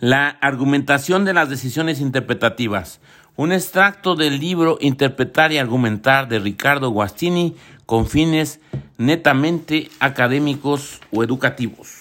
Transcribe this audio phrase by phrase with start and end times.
[0.00, 3.00] La argumentación de las decisiones interpretativas.
[3.34, 8.60] Un extracto del libro Interpretar y Argumentar de Ricardo Guastini con fines
[8.96, 11.96] netamente académicos o educativos.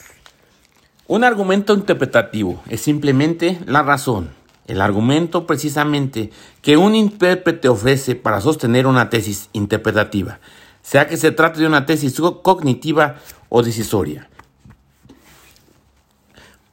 [1.08, 4.30] Un argumento interpretativo es simplemente la razón,
[4.68, 6.30] el argumento precisamente
[6.62, 10.40] que un intérprete ofrece para sostener una tesis interpretativa,
[10.84, 13.16] sea que se trate de una tesis cognitiva
[13.50, 14.30] o decisoria.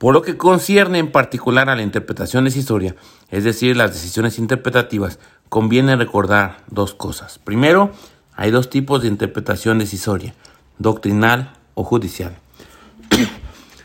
[0.05, 2.95] Por lo que concierne en particular a la interpretación decisoria,
[3.31, 5.19] es decir, las decisiones interpretativas,
[5.49, 7.39] conviene recordar dos cosas.
[7.39, 7.91] Primero,
[8.35, 10.35] hay dos tipos de interpretación decisoria,
[10.77, 12.37] doctrinal o judicial.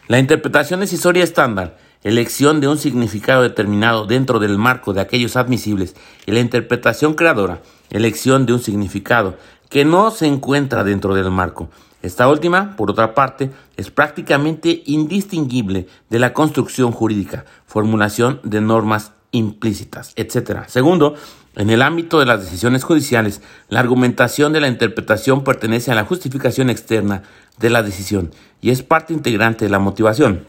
[0.09, 5.95] la interpretación decisoria estándar, elección de un significado determinado dentro del marco de aquellos admisibles,
[6.25, 9.37] y la interpretación creadora, elección de un significado
[9.69, 11.69] que no se encuentra dentro del marco,
[12.01, 19.11] esta última, por otra parte, es prácticamente indistinguible de la construcción jurídica, formulación de normas
[19.31, 20.63] implícitas, etc.
[20.67, 21.15] Segundo,
[21.55, 26.05] en el ámbito de las decisiones judiciales, la argumentación de la interpretación pertenece a la
[26.05, 27.23] justificación externa
[27.57, 30.47] de la decisión y es parte integrante de la motivación.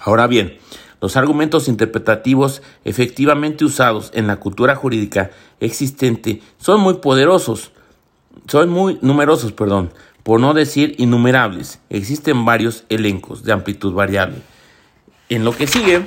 [0.00, 0.58] Ahora bien,
[1.00, 7.72] los argumentos interpretativos efectivamente usados en la cultura jurídica existente son muy poderosos,
[8.46, 9.90] son muy numerosos, perdón,
[10.26, 11.78] por no decir innumerables.
[11.88, 14.42] Existen varios elencos de amplitud variable.
[15.28, 16.04] En lo que sigue,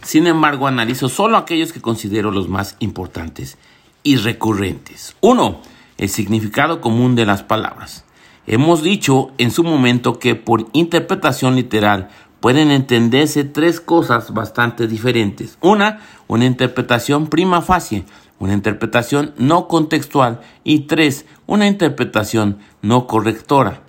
[0.00, 3.58] sin embargo, analizo solo aquellos que considero los más importantes
[4.02, 5.16] y recurrentes.
[5.20, 5.60] 1.
[5.98, 8.06] El significado común de las palabras.
[8.46, 12.08] Hemos dicho en su momento que por interpretación literal
[12.40, 15.58] pueden entenderse tres cosas bastante diferentes.
[15.60, 18.06] Una, una interpretación prima facie,
[18.38, 23.80] una interpretación no contextual y tres, una interpretación no correctora.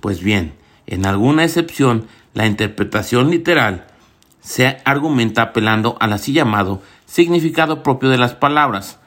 [0.00, 0.54] Pues bien,
[0.86, 3.86] en alguna excepción, la interpretación literal
[4.40, 9.00] se argumenta apelando al así llamado significado propio de las palabras.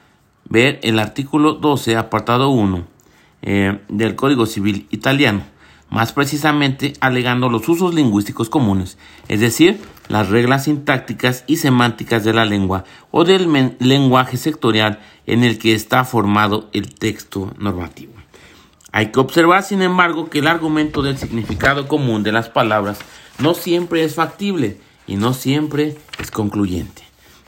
[0.44, 2.84] Ver el artículo 12, apartado 1
[3.42, 5.42] eh, del Código Civil italiano
[5.90, 8.96] más precisamente alegando los usos lingüísticos comunes,
[9.28, 15.44] es decir, las reglas sintácticas y semánticas de la lengua o del lenguaje sectorial en
[15.44, 18.12] el que está formado el texto normativo.
[18.92, 22.98] Hay que observar, sin embargo, que el argumento del significado común de las palabras
[23.38, 27.02] no siempre es factible y no siempre es concluyente.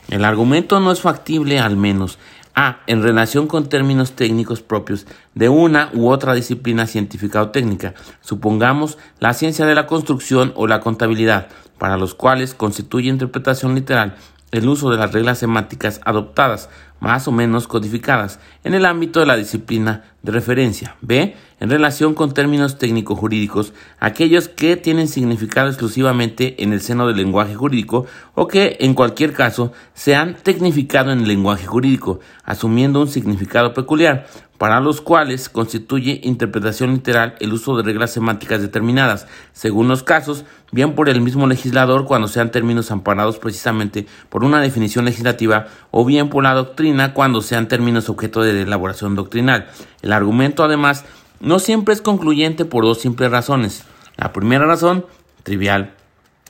[0.09, 2.17] El argumento no es factible al menos
[2.55, 2.79] a.
[2.87, 8.97] En relación con términos técnicos propios de una u otra disciplina científica o técnica, supongamos
[9.19, 11.47] la ciencia de la construcción o la contabilidad,
[11.77, 14.15] para los cuales constituye interpretación literal
[14.53, 16.69] el uso de las reglas semánticas adoptadas,
[16.99, 20.95] más o menos codificadas, en el ámbito de la disciplina de referencia.
[21.01, 21.35] B.
[21.59, 27.55] En relación con términos técnico-jurídicos, aquellos que tienen significado exclusivamente en el seno del lenguaje
[27.55, 28.05] jurídico
[28.35, 33.73] o que, en cualquier caso, se han tecnificado en el lenguaje jurídico, asumiendo un significado
[33.73, 34.27] peculiar,
[34.63, 40.45] para los cuales constituye interpretación literal el uso de reglas semánticas determinadas, según los casos,
[40.71, 46.05] bien por el mismo legislador cuando sean términos amparados precisamente por una definición legislativa, o
[46.05, 49.67] bien por la doctrina cuando sean términos objeto de elaboración doctrinal.
[50.01, 51.03] El argumento, además,
[51.41, 53.83] no siempre es concluyente por dos simples razones.
[54.15, 55.05] La primera razón,
[55.43, 55.93] trivial,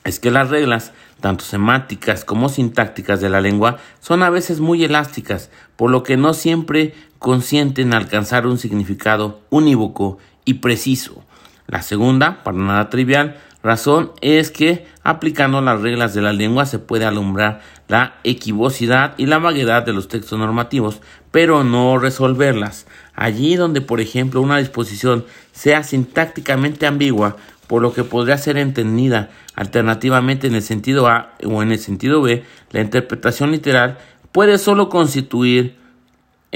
[0.04, 4.84] es que las reglas, tanto semánticas como sintácticas de la lengua, son a veces muy
[4.84, 11.24] elásticas, por lo que no siempre consienten alcanzar un significado unívoco y preciso.
[11.66, 16.78] La segunda, para nada trivial, razón es que aplicando las reglas de la lengua se
[16.78, 22.86] puede alumbrar la equivocidad y la vaguedad de los textos normativos, pero no resolverlas.
[23.14, 29.30] Allí donde, por ejemplo, una disposición sea sintácticamente ambigua, por lo que podría ser entendida
[29.54, 33.96] alternativamente en el sentido A o en el sentido B, la interpretación literal
[34.30, 35.82] puede solo constituir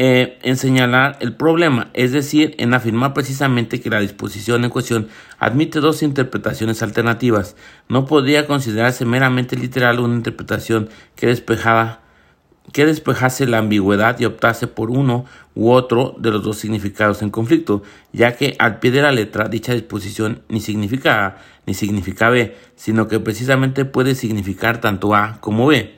[0.01, 5.09] eh, en señalar el problema, es decir, en afirmar precisamente que la disposición en cuestión
[5.41, 7.57] admite dos interpretaciones alternativas.
[7.89, 12.03] No podría considerarse meramente literal una interpretación que despejaba
[12.73, 15.25] que despejase la ambigüedad y optase por uno
[15.57, 19.49] u otro de los dos significados en conflicto, ya que al pie de la letra
[19.49, 25.39] dicha disposición ni significa A ni significa B, sino que precisamente puede significar tanto A
[25.41, 25.97] como B.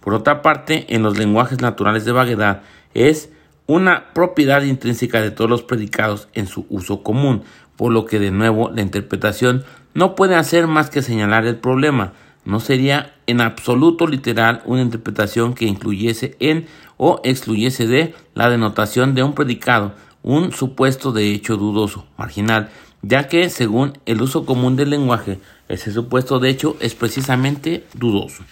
[0.00, 2.62] Por otra parte, en los lenguajes naturales de vaguedad
[2.94, 3.33] es
[3.66, 7.42] una propiedad intrínseca de todos los predicados en su uso común,
[7.76, 9.64] por lo que de nuevo la interpretación
[9.94, 12.12] no puede hacer más que señalar el problema,
[12.44, 16.66] no sería en absoluto literal una interpretación que incluyese en
[16.96, 22.70] o excluyese de la denotación de un predicado un supuesto de hecho dudoso, marginal,
[23.02, 28.44] ya que según el uso común del lenguaje, Ese supuesto de hecho es precisamente dudoso.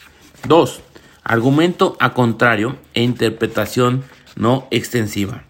[0.48, 0.80] 2.
[1.24, 4.02] Argumento a contrario e interpretación
[4.36, 5.44] no extensiva.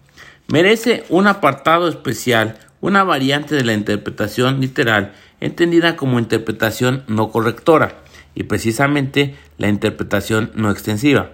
[0.47, 8.03] Merece un apartado especial una variante de la interpretación literal entendida como interpretación no correctora
[8.35, 11.31] y precisamente la interpretación no extensiva.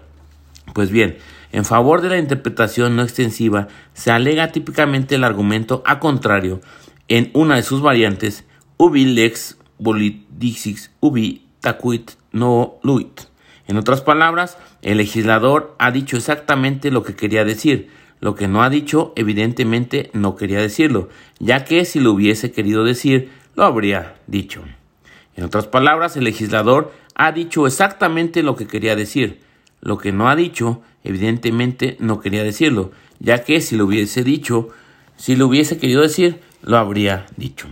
[0.74, 1.18] Pues bien,
[1.52, 6.62] en favor de la interpretación no extensiva se alega típicamente el argumento a contrario
[7.08, 8.46] en una de sus variantes
[8.78, 13.22] ubi lex volidixis ubi tacuit no luit.
[13.68, 17.90] En otras palabras, el legislador ha dicho exactamente lo que quería decir,
[18.20, 21.10] lo que no ha dicho evidentemente no quería decirlo,
[21.40, 24.64] ya que si lo hubiese querido decir, lo habría dicho.
[25.36, 29.40] En otras palabras, el legislador ha dicho exactamente lo que quería decir,
[29.82, 34.70] lo que no ha dicho evidentemente no quería decirlo, ya que si lo hubiese dicho,
[35.18, 37.68] si lo hubiese querido decir, lo habría dicho.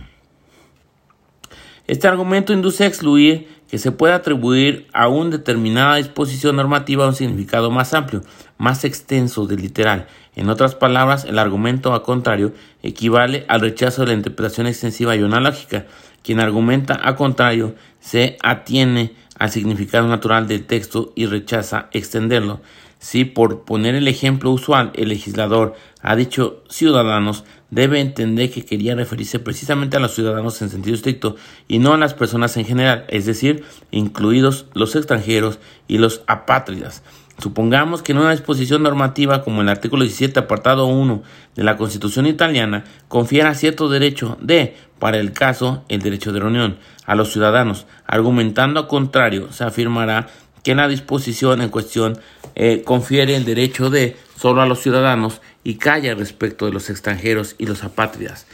[1.86, 7.14] Este argumento induce a excluir que se pueda atribuir a una determinada disposición normativa un
[7.14, 8.22] significado más amplio,
[8.56, 10.06] más extenso del literal.
[10.36, 15.18] En otras palabras, el argumento a contrario equivale al rechazo de la interpretación extensiva y
[15.18, 15.86] lógica.
[16.22, 22.60] Quien argumenta a contrario se atiene al significado natural del texto y rechaza extenderlo.
[22.98, 28.94] Si, por poner el ejemplo usual, el legislador ha dicho ciudadanos, debe entender que quería
[28.96, 31.36] referirse precisamente a los ciudadanos en sentido estricto
[31.68, 37.02] y no a las personas en general, es decir, incluidos los extranjeros y los apátridas.
[37.40, 41.22] Supongamos que en una disposición normativa como el artículo 17, apartado 1
[41.54, 46.78] de la Constitución italiana, confiera cierto derecho de, para el caso, el derecho de reunión
[47.06, 47.86] a los ciudadanos.
[48.08, 50.26] Argumentando contrario, se afirmará
[50.62, 52.18] que la disposición en cuestión
[52.54, 57.54] eh, confiere el derecho de solo a los ciudadanos y calla respecto de los extranjeros
[57.58, 58.46] y los apátridas.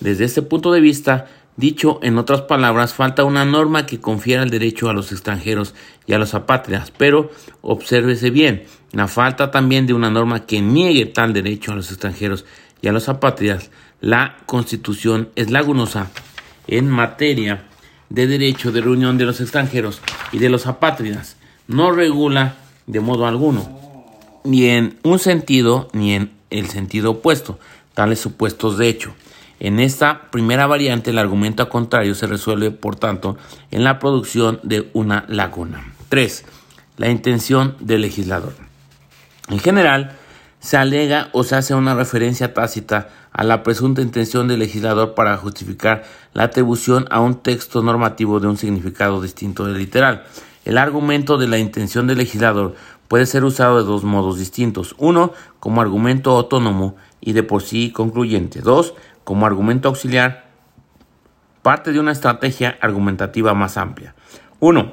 [0.00, 1.26] Desde este punto de vista,
[1.56, 5.74] dicho en otras palabras, falta una norma que confiera el derecho a los extranjeros
[6.06, 7.30] y a los apátridas, pero
[7.62, 12.44] obsérvese bien, la falta también de una norma que niegue tal derecho a los extranjeros
[12.82, 13.70] y a los apátridas.
[14.00, 16.10] La Constitución es lagunosa
[16.66, 17.64] en materia
[18.08, 20.00] de derecho de reunión de los extranjeros
[20.32, 21.35] y de los apátridas.
[21.68, 22.54] No regula
[22.86, 23.66] de modo alguno,
[24.44, 27.58] ni en un sentido ni en el sentido opuesto,
[27.94, 29.14] tales supuestos de hecho.
[29.58, 33.36] En esta primera variante el argumento contrario se resuelve, por tanto,
[33.70, 35.94] en la producción de una laguna.
[36.08, 36.44] 3.
[36.98, 38.54] La intención del legislador.
[39.48, 40.16] En general,
[40.60, 45.36] se alega o se hace una referencia tácita a la presunta intención del legislador para
[45.36, 50.24] justificar la atribución a un texto normativo de un significado distinto del literal.
[50.66, 52.74] El argumento de la intención del legislador
[53.06, 54.96] puede ser usado de dos modos distintos.
[54.98, 58.62] Uno, como argumento autónomo y de por sí concluyente.
[58.62, 60.46] Dos, como argumento auxiliar,
[61.62, 64.16] parte de una estrategia argumentativa más amplia.
[64.58, 64.90] Uno,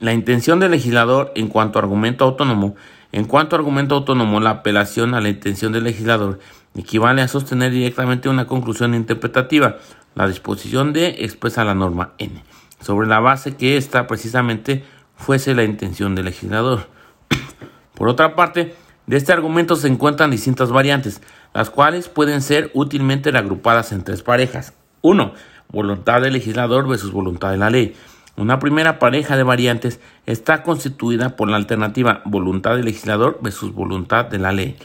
[0.00, 2.74] la intención del legislador en cuanto a argumento autónomo.
[3.12, 6.38] En cuanto a argumento autónomo, la apelación a la intención del legislador
[6.74, 9.76] equivale a sostener directamente una conclusión interpretativa.
[10.14, 12.42] La disposición de expresa la norma N
[12.80, 14.84] sobre la base que esta precisamente
[15.16, 16.88] fuese la intención del legislador.
[17.94, 18.74] Por otra parte,
[19.06, 21.22] de este argumento se encuentran distintas variantes,
[21.54, 24.74] las cuales pueden ser útilmente agrupadas en tres parejas.
[25.02, 25.32] 1.
[25.70, 27.94] Voluntad del legislador versus voluntad de la ley.
[28.36, 34.26] Una primera pareja de variantes está constituida por la alternativa voluntad del legislador versus voluntad
[34.26, 34.76] de la ley.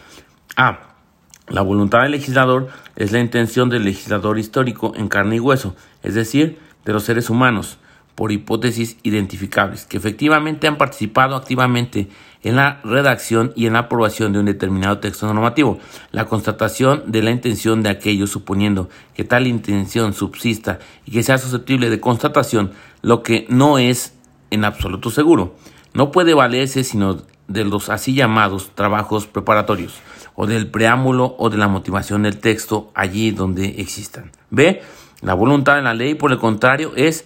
[0.55, 0.79] A.
[1.49, 6.15] La voluntad del legislador es la intención del legislador histórico en carne y hueso, es
[6.15, 7.77] decir, de los seres humanos
[8.15, 12.09] por hipótesis identificables, que efectivamente han participado activamente
[12.43, 15.79] en la redacción y en la aprobación de un determinado texto normativo.
[16.11, 21.37] La constatación de la intención de aquellos, suponiendo que tal intención subsista y que sea
[21.37, 24.13] susceptible de constatación, lo que no es
[24.51, 25.55] en absoluto seguro,
[25.93, 29.95] no puede valerse sino de los así llamados trabajos preparatorios,
[30.35, 34.31] o del preámbulo o de la motivación del texto allí donde existan.
[34.49, 34.81] B.
[35.21, 37.25] La voluntad de la ley, por el contrario, es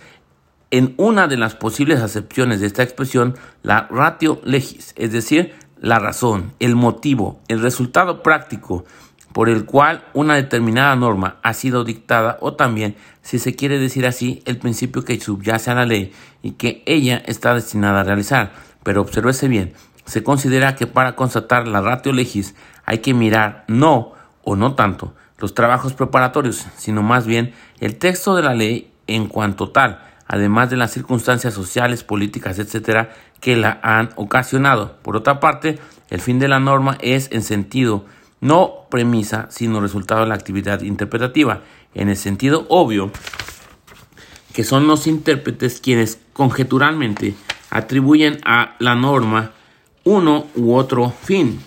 [0.72, 6.00] en una de las posibles acepciones de esta expresión la ratio legis, es decir, la
[6.00, 8.86] razón, el motivo, el resultado práctico
[9.34, 14.08] por el cual una determinada norma ha sido dictada o también, si se quiere decir
[14.08, 18.54] así, el principio que subyace a la ley y que ella está destinada a realizar.
[18.82, 19.74] Pero obsérvese bien,
[20.06, 22.56] se considera que para constatar la ratio legis
[22.86, 28.36] hay que mirar no o no tanto los trabajos preparatorios, sino más bien el texto
[28.36, 33.80] de la ley en cuanto tal, además de las circunstancias sociales, políticas, etcétera, que la
[33.84, 34.98] han ocasionado.
[35.02, 35.80] Por otra parte,
[36.10, 38.06] el fin de la norma es en sentido
[38.40, 41.62] no premisa, sino resultado de la actividad interpretativa,
[41.94, 43.12] en el sentido obvio
[44.54, 47.36] que son los intérpretes quienes conjeturalmente
[47.70, 49.52] atribuyen a la norma
[50.04, 51.60] uno u otro fin.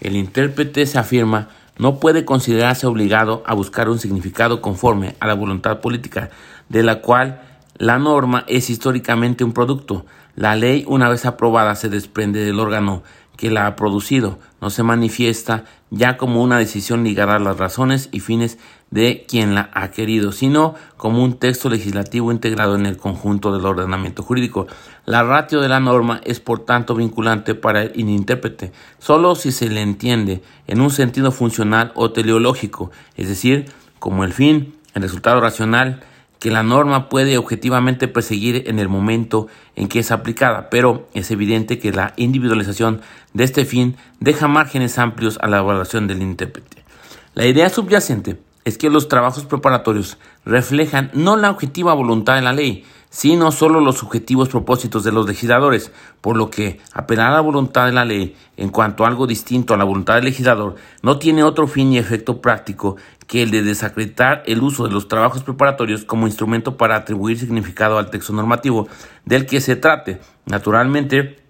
[0.00, 1.48] El intérprete se afirma
[1.78, 6.30] no puede considerarse obligado a buscar un significado conforme a la voluntad política,
[6.68, 10.06] de la cual la norma es históricamente un producto.
[10.34, 13.02] La ley, una vez aprobada, se desprende del órgano
[13.36, 18.08] que la ha producido, no se manifiesta ya como una decisión ligada a las razones
[18.10, 18.58] y fines
[18.90, 23.66] de quien la ha querido, sino como un texto legislativo integrado en el conjunto del
[23.66, 24.66] ordenamiento jurídico.
[25.04, 29.68] La ratio de la norma es por tanto vinculante para el intérprete, solo si se
[29.68, 33.66] le entiende en un sentido funcional o teleológico, es decir,
[33.98, 36.00] como el fin, el resultado racional,
[36.46, 41.32] que la norma puede objetivamente perseguir en el momento en que es aplicada, pero es
[41.32, 43.00] evidente que la individualización
[43.32, 46.84] de este fin deja márgenes amplios a la evaluación del intérprete.
[47.34, 52.52] La idea subyacente es que los trabajos preparatorios reflejan no la objetiva voluntad de la
[52.52, 52.84] ley,
[53.16, 57.86] sino solo los subjetivos propósitos de los legisladores, por lo que apelar a la voluntad
[57.86, 61.42] de la ley en cuanto a algo distinto a la voluntad del legislador no tiene
[61.42, 62.96] otro fin y efecto práctico
[63.26, 67.96] que el de desacreditar el uso de los trabajos preparatorios como instrumento para atribuir significado
[67.96, 68.86] al texto normativo
[69.24, 70.20] del que se trate.
[70.44, 71.45] Naturalmente,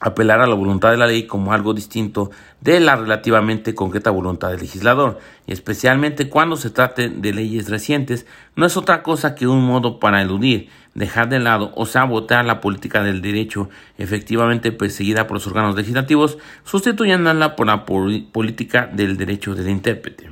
[0.00, 4.50] apelar a la voluntad de la ley como algo distinto de la relativamente concreta voluntad
[4.50, 8.26] del legislador, y especialmente cuando se trate de leyes recientes,
[8.56, 12.60] no es otra cosa que un modo para eludir, dejar de lado o sabotear la
[12.60, 19.54] política del derecho efectivamente perseguida por los órganos legislativos, sustituyéndola por la política del derecho
[19.54, 20.30] del intérprete.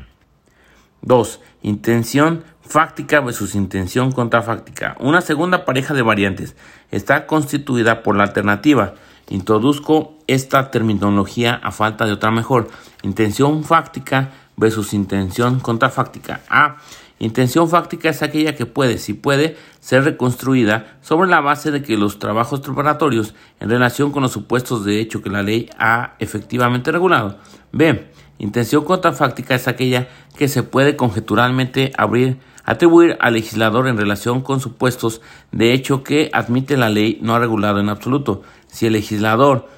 [1.02, 1.40] 2.
[1.62, 4.97] Intención fáctica versus intención contrafáctica.
[5.00, 6.56] Una segunda pareja de variantes
[6.90, 8.94] está constituida por la alternativa.
[9.28, 12.68] Introduzco esta terminología a falta de otra mejor.
[13.02, 16.40] Intención fáctica versus intención contrafáctica.
[16.48, 16.76] A.
[17.20, 21.96] Intención fáctica es aquella que puede, si puede, ser reconstruida sobre la base de que
[21.96, 26.90] los trabajos preparatorios en relación con los supuestos de hecho que la ley ha efectivamente
[26.90, 27.38] regulado.
[27.72, 28.10] B.
[28.38, 34.60] Intención contrafáctica es aquella que se puede conjeturalmente abrir, atribuir al legislador en relación con
[34.60, 35.20] supuestos
[35.52, 38.42] de hecho que admite la ley no ha regulado en absoluto.
[38.74, 39.68] Si el legislador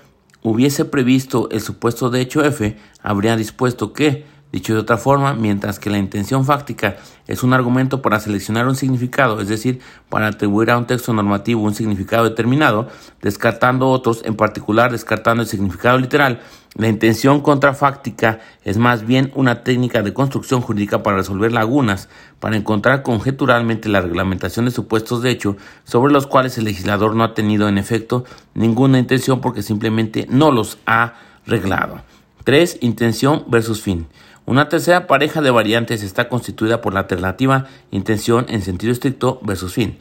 [0.43, 5.79] hubiese previsto el supuesto de hecho F, habría dispuesto que Dicho de otra forma, mientras
[5.79, 10.71] que la intención fáctica es un argumento para seleccionar un significado, es decir, para atribuir
[10.71, 12.89] a un texto normativo un significado determinado,
[13.21, 16.41] descartando otros, en particular descartando el significado literal,
[16.77, 22.57] la intención contrafáctica es más bien una técnica de construcción jurídica para resolver lagunas, para
[22.57, 27.35] encontrar conjeturalmente la reglamentación de supuestos de hecho sobre los cuales el legislador no ha
[27.35, 28.25] tenido en efecto
[28.55, 31.15] ninguna intención porque simplemente no los ha
[31.47, 32.03] reglado.
[32.45, 32.79] 3.
[32.83, 34.07] Intención versus fin.
[34.47, 39.75] Una tercera pareja de variantes está constituida por la alternativa intención en sentido estricto versus
[39.75, 39.99] fin.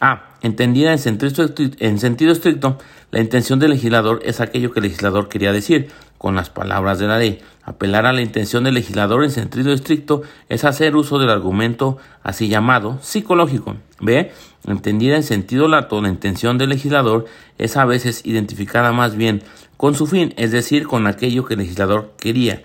[0.00, 0.30] A.
[0.40, 1.46] Entendida en sentido,
[1.78, 2.78] en sentido estricto,
[3.10, 7.06] la intención del legislador es aquello que el legislador quería decir con las palabras de
[7.06, 7.40] la ley.
[7.64, 12.48] Apelar a la intención del legislador en sentido estricto es hacer uso del argumento así
[12.48, 13.76] llamado psicológico.
[14.00, 14.32] B.
[14.66, 17.26] Entendida en sentido lato, la intención del legislador
[17.58, 19.42] es a veces identificada más bien
[19.76, 22.62] con su fin, es decir, con aquello que el legislador quería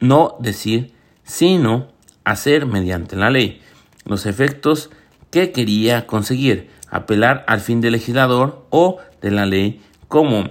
[0.00, 0.92] no decir,
[1.24, 1.88] sino
[2.24, 3.62] hacer mediante la ley
[4.08, 4.90] los efectos
[5.30, 10.48] que quería conseguir, apelar al fin del legislador o de la ley, como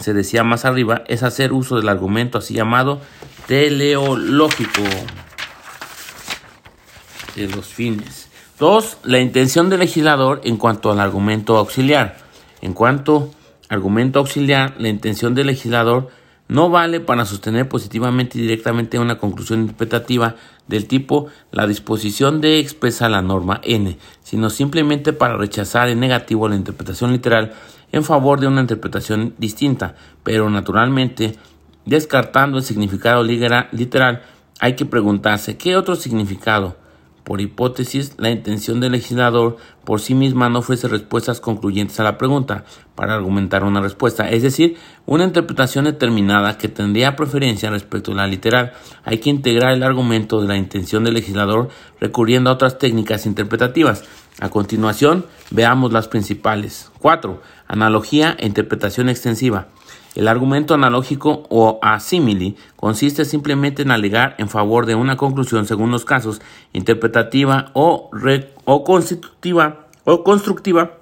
[0.00, 3.00] se decía más arriba, es hacer uso del argumento así llamado
[3.46, 4.82] teleológico
[7.36, 8.28] de los fines.
[8.58, 12.16] Dos, la intención del legislador en cuanto al argumento auxiliar.
[12.60, 13.30] En cuanto
[13.68, 16.08] argumento auxiliar, la intención del legislador
[16.48, 22.58] no vale para sostener positivamente y directamente una conclusión interpretativa del tipo la disposición de
[22.58, 27.52] expresa la norma n, sino simplemente para rechazar en negativo la interpretación literal
[27.92, 31.36] en favor de una interpretación distinta, pero naturalmente,
[31.84, 34.22] descartando el significado literal,
[34.60, 36.76] hay que preguntarse qué otro significado
[37.24, 42.18] por hipótesis, la intención del legislador por sí misma no ofrece respuestas concluyentes a la
[42.18, 42.64] pregunta
[42.94, 44.76] para argumentar una respuesta, es decir,
[45.06, 48.72] una interpretación determinada que tendría preferencia respecto a la literal.
[49.04, 51.68] Hay que integrar el argumento de la intención del legislador
[52.00, 54.04] recurriendo a otras técnicas interpretativas.
[54.40, 56.90] A continuación, veamos las principales.
[57.00, 57.40] 4.
[57.68, 59.68] Analogía e interpretación extensiva.
[60.14, 65.90] El argumento analógico o asímili consiste simplemente en alegar en favor de una conclusión según
[65.90, 66.42] los casos
[66.74, 68.10] interpretativa o,
[68.64, 70.98] o constitutiva o constructiva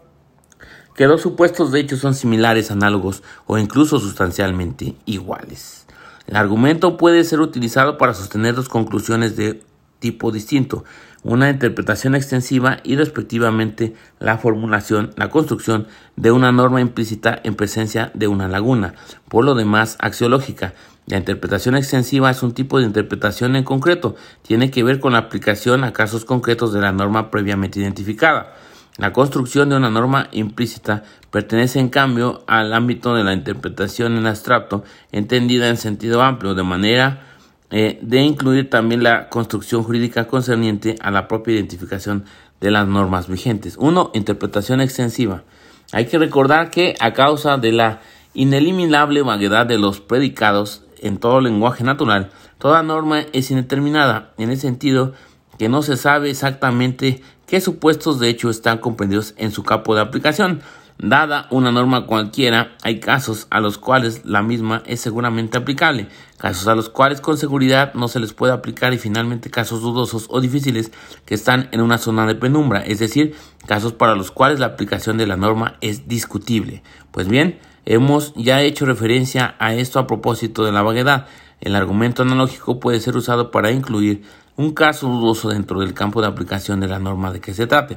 [0.95, 5.87] que dos supuestos de hecho son similares, análogos o incluso sustancialmente iguales.
[6.27, 9.63] El argumento puede ser utilizado para sostener dos conclusiones de
[9.99, 10.85] tipo distinto,
[11.23, 15.87] una interpretación extensiva y respectivamente la formulación, la construcción
[16.17, 18.95] de una norma implícita en presencia de una laguna,
[19.29, 20.75] por lo demás axiológica.
[21.07, 25.19] La interpretación extensiva es un tipo de interpretación en concreto, tiene que ver con la
[25.19, 28.55] aplicación a casos concretos de la norma previamente identificada.
[28.97, 34.27] La construcción de una norma implícita pertenece en cambio al ámbito de la interpretación en
[34.27, 37.30] abstracto, entendida en sentido amplio, de manera
[37.71, 42.25] eh, de incluir también la construcción jurídica concerniente a la propia identificación
[42.61, 43.77] de las normas vigentes.
[43.79, 44.11] 1.
[44.15, 45.45] Interpretación extensiva.
[45.93, 48.01] Hay que recordar que a causa de la
[48.35, 54.59] ineliminable vaguedad de los predicados en todo lenguaje natural, toda norma es indeterminada, en el
[54.59, 55.15] sentido
[55.59, 60.01] que no se sabe exactamente qué supuestos de hecho están comprendidos en su campo de
[60.01, 60.63] aplicación.
[61.03, 66.69] Dada una norma cualquiera, hay casos a los cuales la misma es seguramente aplicable, casos
[66.69, 70.43] a los cuales con seguridad no se les puede aplicar y finalmente casos dudosos o
[70.43, 70.93] difíciles
[71.25, 73.35] que están en una zona de penumbra, es decir,
[73.67, 76.83] casos para los cuales la aplicación de la norma es discutible.
[77.13, 81.29] Pues bien, hemos ya hecho referencia a esto a propósito de la vaguedad.
[81.63, 84.23] El argumento analógico puede ser usado para incluir
[84.57, 87.97] un caso dudoso dentro del campo de aplicación de la norma de que se trate.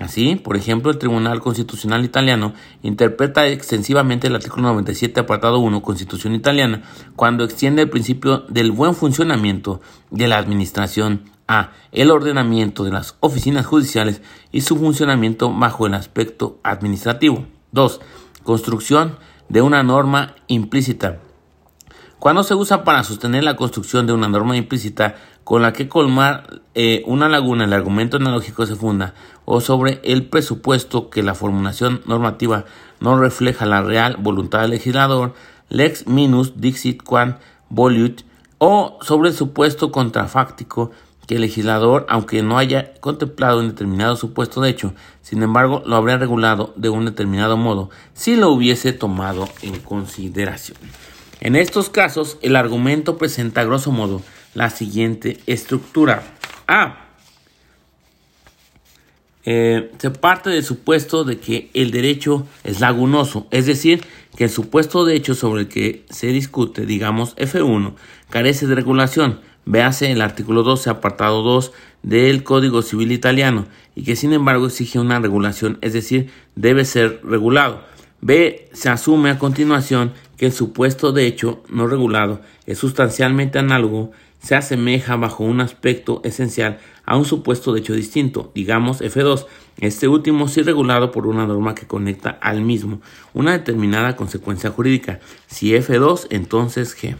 [0.00, 6.34] Así, por ejemplo, el Tribunal Constitucional Italiano interpreta extensivamente el artículo 97, apartado 1, Constitución
[6.34, 6.82] Italiana,
[7.14, 13.16] cuando extiende el principio del buen funcionamiento de la Administración a el ordenamiento de las
[13.20, 14.20] oficinas judiciales
[14.50, 17.46] y su funcionamiento bajo el aspecto administrativo.
[17.70, 18.00] 2.
[18.42, 21.20] Construcción de una norma implícita.
[22.18, 26.62] Cuando se usa para sostener la construcción de una norma implícita, con la que colmar
[26.74, 32.02] eh, una laguna, el argumento analógico se funda, o sobre el presupuesto que la formulación
[32.06, 32.64] normativa
[33.00, 35.34] no refleja la real voluntad del legislador,
[35.68, 38.22] lex minus dixit quan volut,
[38.58, 40.90] o sobre el supuesto contrafáctico
[41.26, 45.96] que el legislador, aunque no haya contemplado un determinado supuesto de hecho, sin embargo lo
[45.96, 50.78] habría regulado de un determinado modo si lo hubiese tomado en consideración.
[51.40, 54.22] En estos casos, el argumento presenta grosso modo
[54.54, 56.22] la siguiente estructura.
[56.66, 57.03] A.
[59.46, 64.02] Eh, se parte del supuesto de que el derecho es lagunoso, es decir,
[64.36, 67.94] que el supuesto de hecho sobre el que se discute, digamos F1,
[68.30, 69.40] carece de regulación.
[69.66, 74.98] Véase el artículo 12, apartado 2 del Código Civil Italiano, y que sin embargo exige
[74.98, 77.82] una regulación, es decir, debe ser regulado.
[78.20, 78.68] B.
[78.72, 84.12] Se asume a continuación que el supuesto de hecho no regulado es sustancialmente análogo
[84.44, 89.46] se asemeja bajo un aspecto esencial a un supuesto de hecho distinto, digamos F2,
[89.78, 93.00] este último sí regulado por una norma que conecta al mismo,
[93.32, 95.20] una determinada consecuencia jurídica.
[95.46, 97.16] Si F2, entonces G.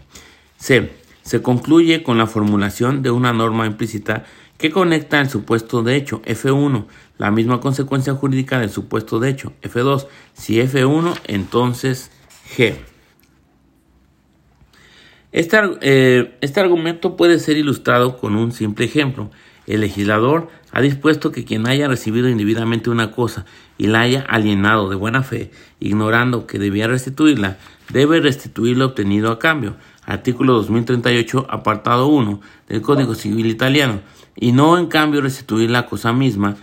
[0.57, 0.92] C.
[1.23, 4.25] Se concluye con la formulación de una norma implícita
[4.59, 6.87] que conecta el supuesto de hecho F1,
[7.18, 10.07] la misma consecuencia jurídica del supuesto de hecho F2.
[10.33, 12.11] Si F1, entonces
[12.57, 12.75] G.
[15.33, 19.31] Este, eh, este, argumento puede ser ilustrado con un simple ejemplo.
[19.66, 23.46] El legislador ha dispuesto que quien haya recibido indebidamente una cosa
[23.79, 25.50] y la haya alienado de buena fe,
[25.81, 27.59] ignorando que debía restituirla,
[27.90, 29.77] debe restituir lo obtenido a cambio.
[30.05, 34.00] Artículo 2038, apartado 1 del Código Civil Italiano,
[34.37, 36.57] y no en cambio restituir la cosa misma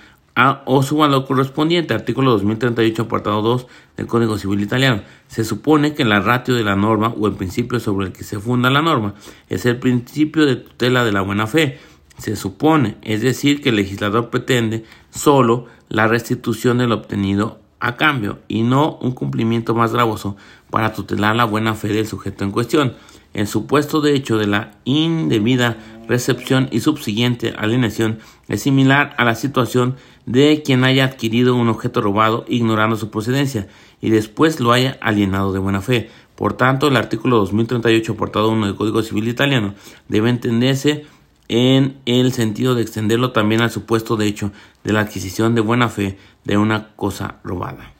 [0.65, 5.01] o su valor correspondiente, artículo 2038, apartado 2 del Código Civil Italiano.
[5.27, 8.39] Se supone que la ratio de la norma o el principio sobre el que se
[8.39, 9.13] funda la norma
[9.49, 11.79] es el principio de tutela de la buena fe.
[12.21, 17.97] Se supone, es decir, que el legislador pretende solo la restitución de lo obtenido a
[17.97, 20.37] cambio y no un cumplimiento más gravoso
[20.69, 22.93] para tutelar la buena fe del sujeto en cuestión.
[23.33, 29.33] El supuesto de hecho de la indebida recepción y subsiguiente alienación es similar a la
[29.33, 29.95] situación
[30.27, 33.67] de quien haya adquirido un objeto robado ignorando su procedencia
[33.99, 36.11] y después lo haya alienado de buena fe.
[36.35, 39.73] Por tanto, el artículo 2038, apartado 1 del Código Civil Italiano,
[40.07, 41.07] debe entenderse
[41.51, 44.53] en el sentido de extenderlo también al supuesto de hecho
[44.85, 47.93] de la adquisición de buena fe de una cosa robada.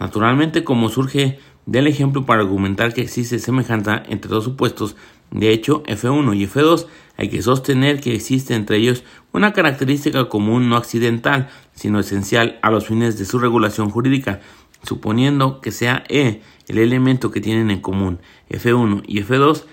[0.00, 4.96] Naturalmente, como surge del ejemplo para argumentar que existe semejanza entre dos supuestos,
[5.30, 6.86] de hecho, F1 y F2
[7.18, 12.70] hay que sostener que existe entre ellos una característica común no accidental, sino esencial a
[12.70, 14.40] los fines de su regulación jurídica,
[14.84, 19.64] suponiendo que sea E el elemento que tienen en común F1 y F2,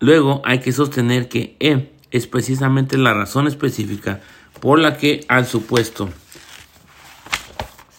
[0.00, 4.20] luego hay que sostener que E es precisamente la razón específica
[4.60, 6.08] por la que al supuesto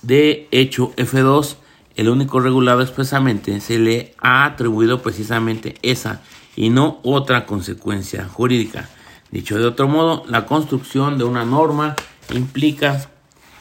[0.04, 1.56] de hecho F2,
[1.96, 6.22] el único regulado expresamente, se le ha atribuido precisamente esa
[6.56, 8.90] y no otra consecuencia jurídica.
[9.32, 11.96] Dicho de otro modo, la construcción de una norma
[12.34, 13.10] implica,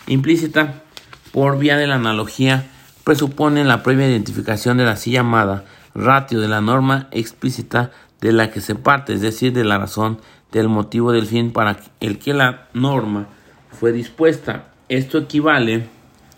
[0.09, 0.83] implícita
[1.31, 2.67] por vía de la analogía
[3.05, 8.51] presupone la previa identificación de la así llamada ratio de la norma explícita de la
[8.51, 10.21] que se parte, es decir, de la razón
[10.53, 13.27] del motivo del fin para el que la norma
[13.71, 14.69] fue dispuesta.
[14.89, 15.87] Esto equivale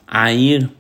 [0.07, 0.71] a ir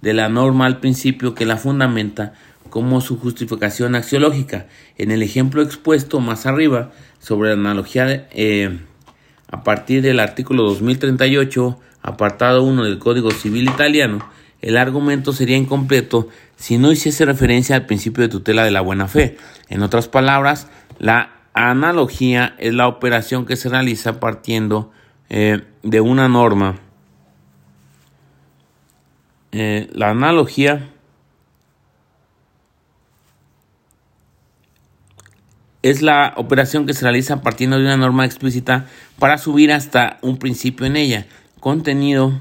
[0.00, 2.34] de la norma al principio que la fundamenta
[2.68, 4.66] como su justificación axiológica.
[4.96, 8.80] En el ejemplo expuesto más arriba sobre la analogía eh,
[9.48, 14.26] a partir del artículo 2038, apartado 1 del Código Civil Italiano,
[14.62, 16.28] el argumento sería incompleto
[16.62, 19.36] si no hiciese referencia al principio de tutela de la buena fe.
[19.68, 20.68] En otras palabras,
[21.00, 24.92] la analogía es la operación que se realiza partiendo
[25.28, 26.78] eh, de una norma.
[29.50, 30.88] Eh, la analogía
[35.82, 38.86] es la operación que se realiza partiendo de una norma explícita
[39.18, 41.26] para subir hasta un principio en ella,
[41.58, 42.40] contenido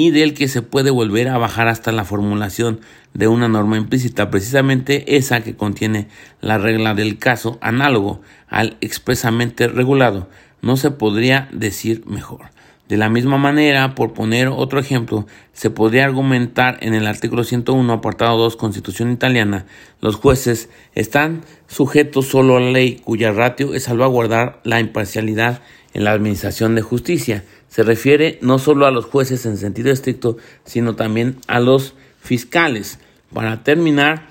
[0.00, 2.78] y del que se puede volver a bajar hasta la formulación
[3.14, 6.06] de una norma implícita, precisamente esa que contiene
[6.40, 10.28] la regla del caso análogo al expresamente regulado.
[10.62, 12.50] No se podría decir mejor.
[12.88, 17.92] De la misma manera, por poner otro ejemplo, se podría argumentar en el artículo 101,
[17.92, 19.66] apartado 2, Constitución italiana,
[20.00, 25.60] los jueces están sujetos solo a la ley cuya ratio es salvaguardar la imparcialidad
[25.92, 27.42] en la administración de justicia.
[27.68, 32.98] Se refiere no solo a los jueces en sentido estricto, sino también a los fiscales.
[33.32, 34.28] Para terminar,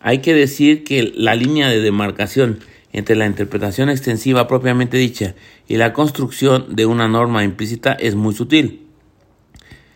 [0.00, 2.60] hay que decir que la línea de demarcación
[2.92, 5.34] entre la interpretación extensiva propiamente dicha
[5.66, 8.86] y la construcción de una norma implícita es muy sutil.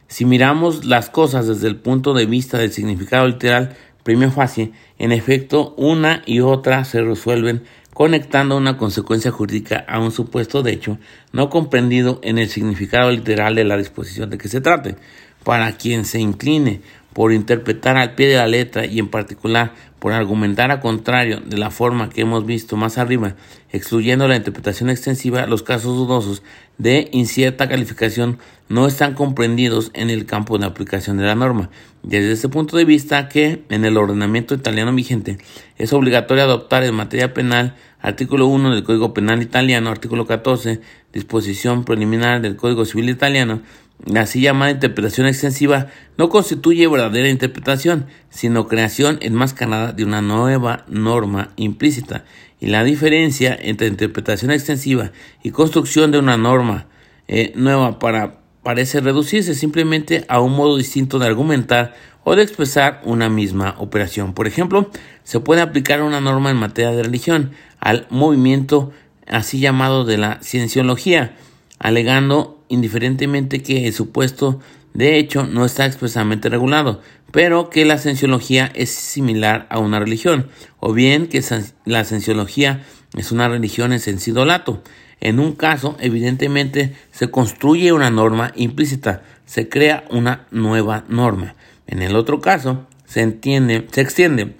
[0.08, 5.10] Si miramos las cosas desde el punto de vista del significado literal, prima facie, en
[5.10, 7.62] efecto, una y otra se resuelven
[7.94, 10.98] conectando una consecuencia jurídica a un supuesto de hecho
[11.32, 14.96] no comprendido en el significado literal de la disposición de que se trate.
[15.44, 20.12] Para quien se incline por interpretar al pie de la letra y en particular por
[20.12, 23.36] argumentar a contrario de la forma que hemos visto más arriba,
[23.70, 26.42] excluyendo la interpretación extensiva, los casos dudosos
[26.78, 31.70] de incierta calificación no están comprendidos en el campo de aplicación de la norma.
[32.02, 35.38] Desde ese punto de vista que en el ordenamiento italiano vigente
[35.78, 40.80] es obligatorio adoptar en materia penal artículo 1 del Código Penal italiano, artículo 14,
[41.12, 43.62] disposición preliminar del Código Civil italiano,
[44.04, 45.86] la así llamada interpretación extensiva
[46.18, 52.24] no constituye verdadera interpretación, sino creación enmascarada de una nueva norma implícita,
[52.58, 55.12] y la diferencia entre interpretación extensiva
[55.44, 56.86] y construcción de una norma
[57.28, 61.94] eh, nueva para, parece reducirse simplemente a un modo distinto de argumentar
[62.24, 64.32] o de expresar una misma operación.
[64.32, 64.90] Por ejemplo,
[65.24, 68.92] se puede aplicar una norma en materia de religión al movimiento
[69.26, 71.34] así llamado de la cienciología,
[71.78, 74.60] alegando indiferentemente que el supuesto
[74.94, 77.00] de hecho no está expresamente regulado,
[77.32, 80.48] pero que la cienciología es similar a una religión,
[80.80, 81.42] o bien que
[81.86, 82.84] la cienciología
[83.16, 84.82] es una religión en sentido lato.
[85.20, 91.54] En un caso, evidentemente, se construye una norma implícita, se crea una nueva norma.
[91.86, 94.56] En el otro caso, se entiende, se extiende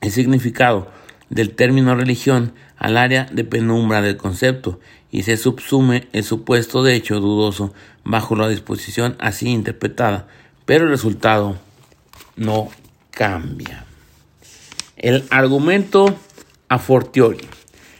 [0.00, 0.90] el significado
[1.28, 4.80] del término religión al área de penumbra del concepto
[5.10, 10.28] y se subsume el supuesto de hecho dudoso bajo la disposición así interpretada,
[10.64, 11.58] pero el resultado
[12.36, 12.68] no
[13.10, 13.84] cambia.
[14.96, 16.16] El argumento
[16.68, 17.57] a fortiori.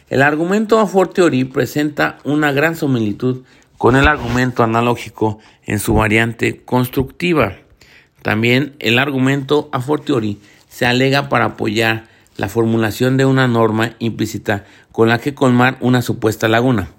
[0.09, 3.43] El argumento a fortiori presenta una gran similitud
[3.77, 7.57] con el argumento analógico en su variante constructiva.
[8.23, 14.65] También el argumento a fortiori se alega para apoyar la formulación de una norma implícita
[14.91, 16.89] con la que colmar una supuesta laguna.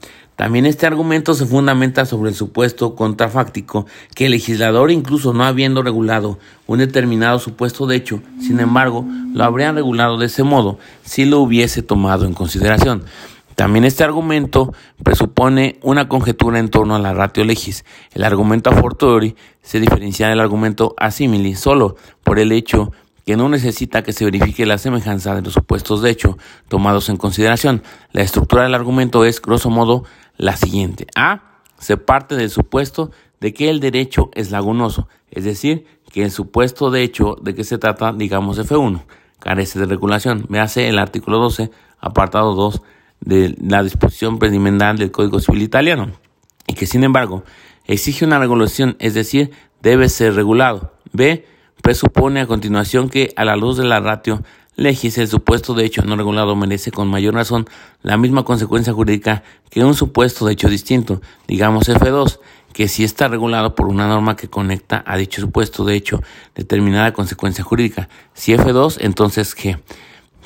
[0.40, 5.83] También este argumento se fundamenta sobre el supuesto contrafáctico que el legislador, incluso no habiendo
[5.83, 11.26] regulado un determinado supuesto de hecho, sin embargo, lo habría regulado de ese modo si
[11.26, 13.05] lo hubiese tomado en consideración.
[13.55, 14.72] También este argumento
[15.05, 17.85] presupone una conjetura en torno a la ratio legis.
[18.14, 22.92] El argumento a fortiori se diferencia del argumento a simili solo por el hecho
[23.26, 27.16] que no necesita que se verifique la semejanza de los supuestos de hecho tomados en
[27.16, 27.83] consideración.
[28.12, 30.05] La estructura del argumento es, grosso modo,
[30.40, 31.07] la siguiente.
[31.14, 31.42] A.
[31.79, 36.90] Se parte del supuesto de que el derecho es lagunoso, es decir, que el supuesto
[36.90, 39.03] de hecho de que se trata, digamos F1,
[39.38, 40.46] carece de regulación.
[40.48, 42.83] Véase el artículo 12, apartado 2
[43.20, 46.11] de la disposición preliminar del Código Civil italiano,
[46.66, 47.44] y que sin embargo
[47.87, 49.50] exige una regulación, es decir,
[49.83, 50.94] debe ser regulado.
[51.12, 51.46] B
[51.83, 54.42] presupone a continuación que, a la luz de la ratio,
[54.81, 57.66] legis, el supuesto de hecho no regulado merece con mayor razón
[58.03, 62.38] la misma consecuencia jurídica que un supuesto de hecho distinto, digamos F2,
[62.73, 66.23] que si está regulado por una norma que conecta a dicho supuesto de hecho
[66.55, 68.09] determinada consecuencia jurídica.
[68.33, 69.79] Si F2, entonces G.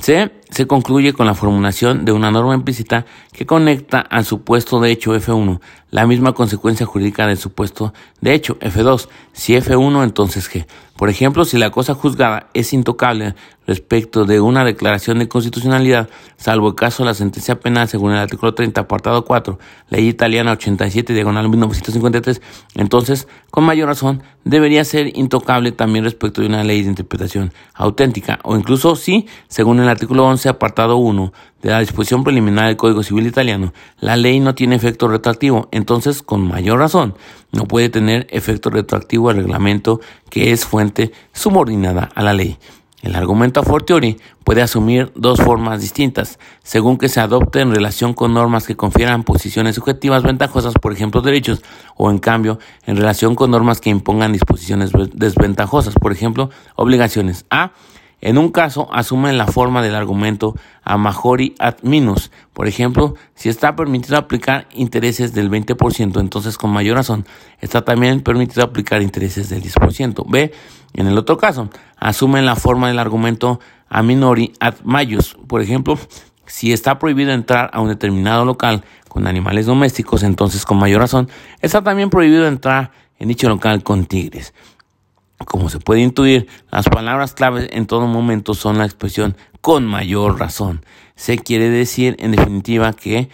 [0.01, 4.93] C se concluye con la formulación de una norma implícita que conecta al supuesto de
[4.93, 9.09] hecho F1, la misma consecuencia jurídica del supuesto de hecho F2.
[9.33, 10.65] Si F1, entonces G.
[10.97, 13.35] Por ejemplo, si la cosa juzgada es intocable
[13.67, 18.19] respecto de una declaración de constitucionalidad, salvo el caso de la sentencia penal según el
[18.19, 19.59] artículo 30, apartado 4,
[19.91, 22.41] ley italiana 87, diagonal 1953,
[22.77, 28.39] entonces, con mayor razón, debería ser intocable también respecto de una ley de interpretación auténtica,
[28.45, 33.03] o incluso si, según el artículo 11, apartado 1 de la disposición preliminar del Código
[33.03, 37.15] Civil italiano, la ley no tiene efecto retroactivo, entonces con mayor razón
[37.53, 42.59] no puede tener efecto retroactivo el reglamento que es fuente subordinada a la ley.
[43.05, 48.15] El argumento a fortiori puede asumir dos formas distintas, según que se adopte en relación
[48.15, 51.63] con normas que confieran posiciones subjetivas ventajosas, por ejemplo derechos,
[51.97, 57.45] o en cambio en relación con normas que impongan disposiciones desventajosas, por ejemplo obligaciones.
[57.51, 57.73] A
[58.25, 62.31] en un caso, asumen la forma del argumento a majori ad minus.
[62.55, 67.27] Por ejemplo, si está permitido aplicar intereses del 20%, entonces con mayor razón
[67.61, 70.25] está también permitido aplicar intereses del 10%.
[70.27, 70.55] B,
[70.95, 73.61] en el otro caso, asumen la forma del argumento
[73.91, 75.37] a minori ad majus.
[75.47, 75.99] Por ejemplo,
[76.47, 81.29] si está prohibido entrar a un determinado local con animales domésticos, entonces con mayor razón
[81.61, 84.55] está también prohibido entrar en dicho local con tigres.
[85.47, 90.39] Como se puede intuir, las palabras claves en todo momento son la expresión con mayor
[90.39, 90.85] razón.
[91.17, 93.29] Se quiere decir, en definitiva, que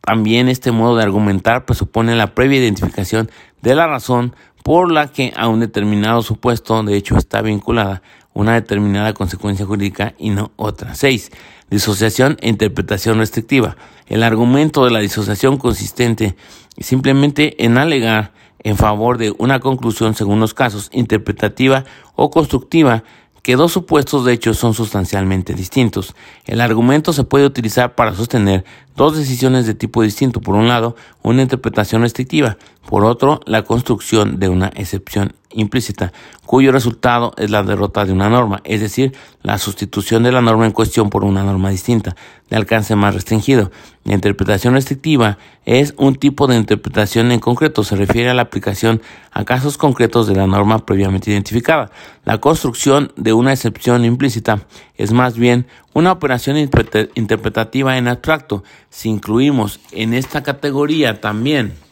[0.00, 3.30] también este modo de argumentar presupone la previa identificación
[3.62, 8.02] de la razón por la que a un determinado supuesto de hecho está vinculada
[8.36, 10.94] una determinada consecuencia jurídica y no otra.
[10.94, 11.30] 6.
[11.70, 13.76] Disociación e interpretación restrictiva.
[14.06, 16.36] El argumento de la disociación consistente
[16.78, 18.32] simplemente en alegar
[18.66, 21.84] en favor de una conclusión según los casos, interpretativa
[22.16, 23.04] o constructiva,
[23.44, 26.16] que dos supuestos de hecho son sustancialmente distintos.
[26.46, 28.64] El argumento se puede utilizar para sostener
[28.96, 30.40] dos decisiones de tipo distinto.
[30.40, 32.56] Por un lado, una interpretación restrictiva.
[32.86, 36.12] Por otro, la construcción de una excepción implícita,
[36.44, 40.66] cuyo resultado es la derrota de una norma, es decir, la sustitución de la norma
[40.66, 42.14] en cuestión por una norma distinta,
[42.48, 43.72] de alcance más restringido.
[44.04, 49.02] La interpretación restrictiva es un tipo de interpretación en concreto, se refiere a la aplicación
[49.32, 51.90] a casos concretos de la norma previamente identificada.
[52.24, 54.60] La construcción de una excepción implícita
[54.94, 58.62] es más bien una operación interpretativa en abstracto.
[58.90, 61.85] Si incluimos en esta categoría también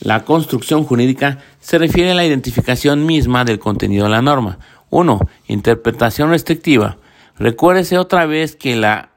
[0.00, 4.58] la construcción jurídica, se refiere a la identificación misma del contenido de la norma.
[4.90, 5.20] 1.
[5.48, 6.96] Interpretación restrictiva.
[7.38, 9.10] Recuérdese otra vez que la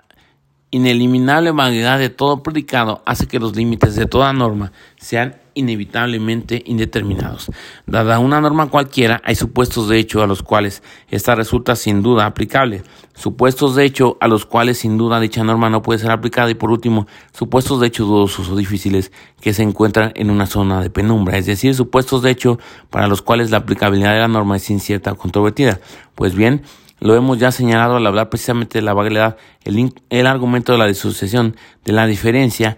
[0.72, 7.52] ineliminable variedad de todo predicado hace que los límites de toda norma sean inevitablemente indeterminados.
[7.86, 12.26] Dada una norma cualquiera, hay supuestos de hecho a los cuales esta resulta sin duda
[12.26, 16.50] aplicable, supuestos de hecho a los cuales sin duda dicha norma no puede ser aplicada
[16.50, 19.12] y por último, supuestos de hecho dudosos o difíciles
[19.42, 23.22] que se encuentran en una zona de penumbra, es decir, supuestos de hecho para los
[23.22, 25.80] cuales la aplicabilidad de la norma es incierta o controvertida.
[26.16, 26.64] Pues bien,
[27.00, 29.36] lo hemos ya señalado al hablar precisamente de la variedad,
[29.66, 32.78] el, el argumento de la disociación de la diferencia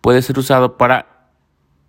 [0.00, 1.15] puede ser usado para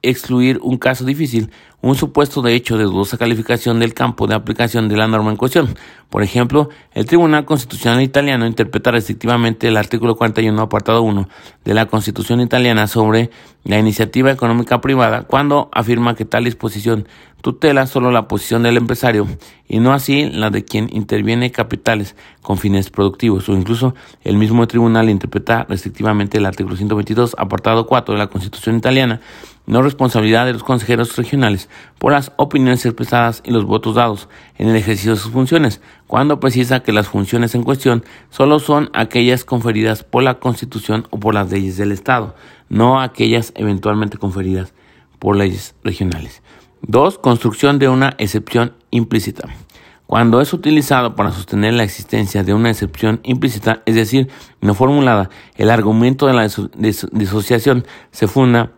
[0.10, 4.90] excluir un caso difícil, un supuesto de hecho de dudosa calificación del campo de aplicación
[4.90, 5.76] de la norma en cuestión.
[6.10, 11.30] Por ejemplo, el Tribunal Constitucional italiano interpreta restrictivamente el artículo 41, apartado 1
[11.64, 13.30] de la Constitución italiana sobre
[13.64, 17.08] la iniciativa económica privada cuando afirma que tal disposición
[17.42, 19.28] tutela solo la posición del empresario
[19.68, 23.94] y no así la de quien interviene capitales con fines productivos o incluso
[24.24, 29.22] el mismo tribunal interpreta restrictivamente el artículo 122 apartado 4 de la Constitución italiana
[29.68, 34.70] no responsabilidad de los consejeros regionales por las opiniones expresadas y los votos dados en
[34.70, 39.46] el ejercicio de sus funciones, cuando precisa que las funciones en cuestión solo son aquellas
[39.46, 42.34] conferidas por la Constitución o por las leyes del Estado,
[42.70, 44.74] no aquellas eventualmente conferidas
[45.20, 46.42] por leyes regionales.
[46.82, 47.18] 2.
[47.20, 49.50] Construcción de una excepción implícita.
[50.06, 54.30] Cuando es utilizado para sostener la existencia de una excepción implícita, es decir,
[54.62, 56.48] no formulada, el argumento de la
[57.12, 58.72] disociación se funda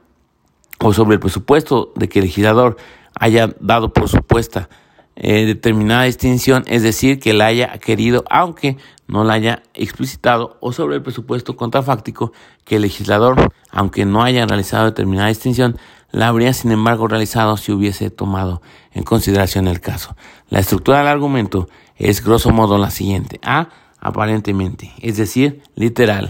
[0.82, 2.78] o sobre el presupuesto de que el legislador
[3.16, 4.70] haya dado por supuesta
[5.16, 10.72] eh, determinada distinción, es decir, que la haya querido, aunque no la haya explicitado, o
[10.72, 12.32] sobre el presupuesto contrafáctico
[12.64, 15.78] que el legislador, aunque no haya realizado determinada distinción,
[16.12, 18.62] la habría sin embargo realizado si hubiese tomado
[18.94, 20.16] en consideración el caso.
[20.50, 23.42] La estructura del argumento es grosso modo la siguiente.
[23.44, 26.30] A, aparentemente, es decir, literal.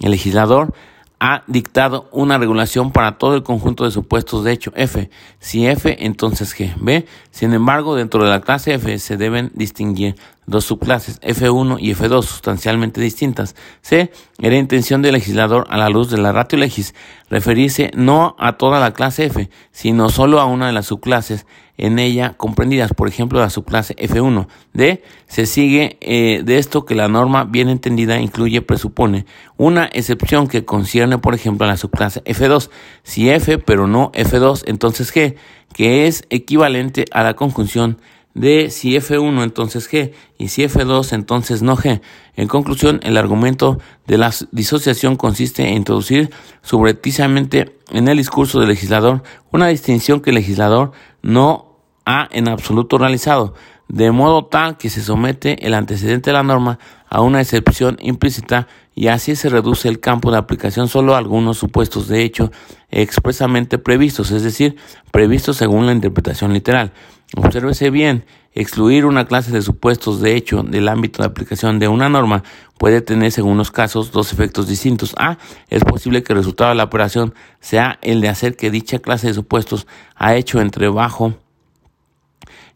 [0.00, 0.74] El legislador
[1.24, 5.08] ha dictado una regulación para todo el conjunto de supuestos de hecho F.
[5.38, 6.74] Si F, entonces G.
[6.80, 7.06] B.
[7.30, 12.22] Sin embargo, dentro de la clase F se deben distinguir dos subclases F1 y F2
[12.22, 13.54] sustancialmente distintas.
[13.80, 14.12] C.
[14.38, 16.94] Era intención del legislador a la luz de la ratio legis
[17.30, 21.46] referirse no a toda la clase F, sino solo a una de las subclases
[21.78, 24.46] en ella comprendidas, por ejemplo, la subclase F1.
[24.72, 25.02] D.
[25.26, 29.26] Se sigue eh, de esto que la norma bien entendida incluye, presupone,
[29.56, 32.70] una excepción que concierne, por ejemplo, a la subclase F2.
[33.02, 35.36] Si F, pero no F2, entonces G,
[35.74, 37.98] que es equivalente a la conjunción
[38.34, 42.00] de si F1 entonces G y si F2 entonces no G.
[42.34, 46.30] En conclusión, el argumento de la disociación consiste en introducir
[46.62, 50.92] subrepticiamente en el discurso del legislador una distinción que el legislador
[51.22, 53.54] no ha en absoluto realizado,
[53.88, 58.66] de modo tal que se somete el antecedente de la norma a una excepción implícita
[58.94, 62.50] y así se reduce el campo de aplicación solo a algunos supuestos de hecho
[62.90, 64.76] expresamente previstos, es decir,
[65.10, 66.92] previstos según la interpretación literal.
[67.36, 72.10] Obsérvese bien, excluir una clase de supuestos de hecho del ámbito de aplicación de una
[72.10, 72.42] norma
[72.76, 75.14] puede tener, según los casos, dos efectos distintos.
[75.16, 75.38] A.
[75.68, 79.28] Es posible que el resultado de la operación sea el de hacer que dicha clase
[79.28, 81.34] de supuestos ha hecho entre bajo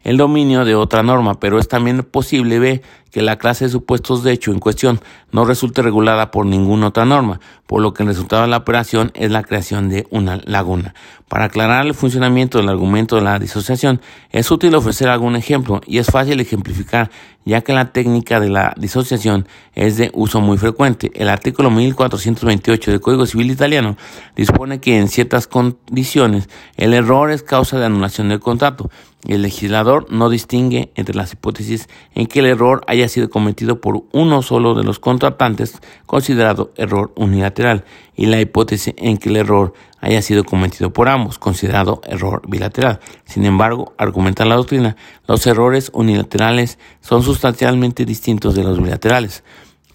[0.03, 4.23] el dominio de otra norma, pero es también posible B que la clase de supuestos
[4.23, 4.99] de hecho en cuestión
[5.31, 9.11] no resulte regulada por ninguna otra norma, por lo que el resultado de la operación
[9.13, 10.93] es la creación de una laguna.
[11.27, 15.97] Para aclarar el funcionamiento del argumento de la disociación, es útil ofrecer algún ejemplo y
[15.97, 17.11] es fácil ejemplificar
[17.47, 21.11] ya que la técnica de la disociación es de uso muy frecuente.
[21.15, 23.95] El artículo 1428 del Código Civil Italiano
[24.35, 28.89] dispone que en ciertas condiciones el error es causa de anulación del contrato.
[29.25, 34.03] El legislador no distingue entre las hipótesis en que el error haya sido cometido por
[34.11, 39.73] uno solo de los contratantes, considerado error unilateral, y la hipótesis en que el error
[40.01, 42.99] haya sido cometido por ambos, considerado error bilateral.
[43.25, 44.95] Sin embargo, argumenta la doctrina,
[45.27, 49.43] los errores unilaterales son sustancialmente distintos de los bilaterales.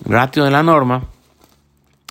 [0.05, 1.05] ratio de la norma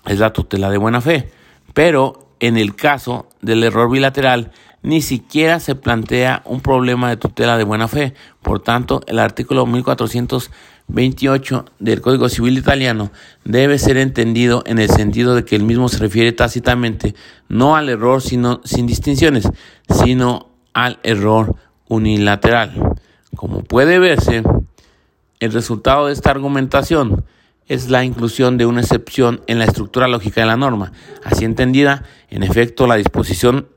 [0.06, 1.32] es la tutela de buena fe,
[1.74, 4.52] pero en el caso del error bilateral,
[4.84, 8.14] ni siquiera se plantea un problema de tutela de buena fe.
[8.42, 9.66] Por tanto, el artículo
[10.92, 13.12] 1428 del Código Civil italiano
[13.46, 17.16] debe ser entendido en el sentido de que el mismo se refiere tácitamente
[17.48, 19.48] no al error sino, sin distinciones,
[19.90, 21.56] sino al error
[21.88, 22.74] unilateral.
[23.36, 24.44] Como puede verse,
[25.40, 27.24] el resultado de esta argumentación
[27.68, 30.92] es la inclusión de una excepción en la estructura lógica de la norma.
[31.24, 33.70] Así entendida, en efecto, la disposición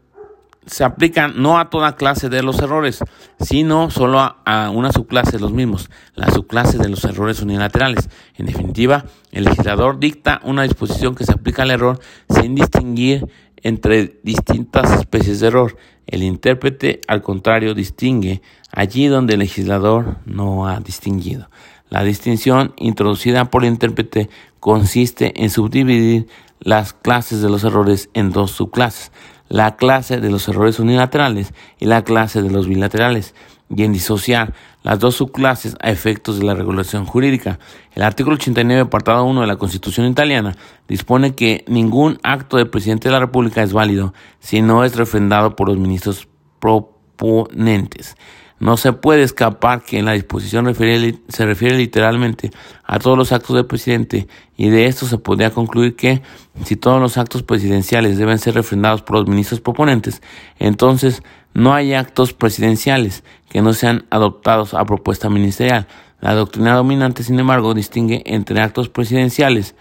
[0.66, 3.00] se aplica no a toda clase de los errores,
[3.40, 8.08] sino solo a, una subclase de los mismos, la subclase de los errores unilaterales.
[8.36, 13.26] En definitiva, el legislador dicta una disposición que se aplica al error sin distinguir
[13.62, 15.76] entre distintas especies de error.
[16.06, 21.48] El intérprete, al contrario, distingue allí donde el legislador no ha distinguido.
[21.90, 24.28] La distinción introducida por el intérprete
[24.60, 26.26] consiste en subdividir
[26.60, 29.12] las clases de los errores en dos subclases
[29.48, 33.34] la clase de los errores unilaterales y la clase de los bilaterales,
[33.74, 37.58] y en disociar las dos subclases a efectos de la regulación jurídica.
[37.94, 43.08] El artículo 89, apartado 1 de la Constitución italiana, dispone que ningún acto del presidente
[43.08, 46.28] de la República es válido si no es refrendado por los ministros
[46.60, 48.16] proponentes.
[48.60, 52.50] No se puede escapar que en la disposición se refiere literalmente
[52.84, 56.22] a todos los actos del presidente y de esto se podría concluir que
[56.64, 60.22] si todos los actos presidenciales deben ser refrendados por los ministros proponentes,
[60.58, 65.86] entonces no hay actos presidenciales que no sean adoptados a propuesta ministerial.
[66.20, 69.74] La doctrina dominante, sin embargo, distingue entre actos presidenciales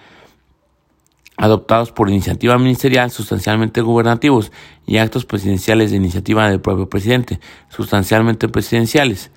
[1.38, 4.52] adoptados por iniciativa ministerial sustancialmente gubernativos
[4.86, 9.32] y actos presidenciales de iniciativa del propio presidente sustancialmente presidenciales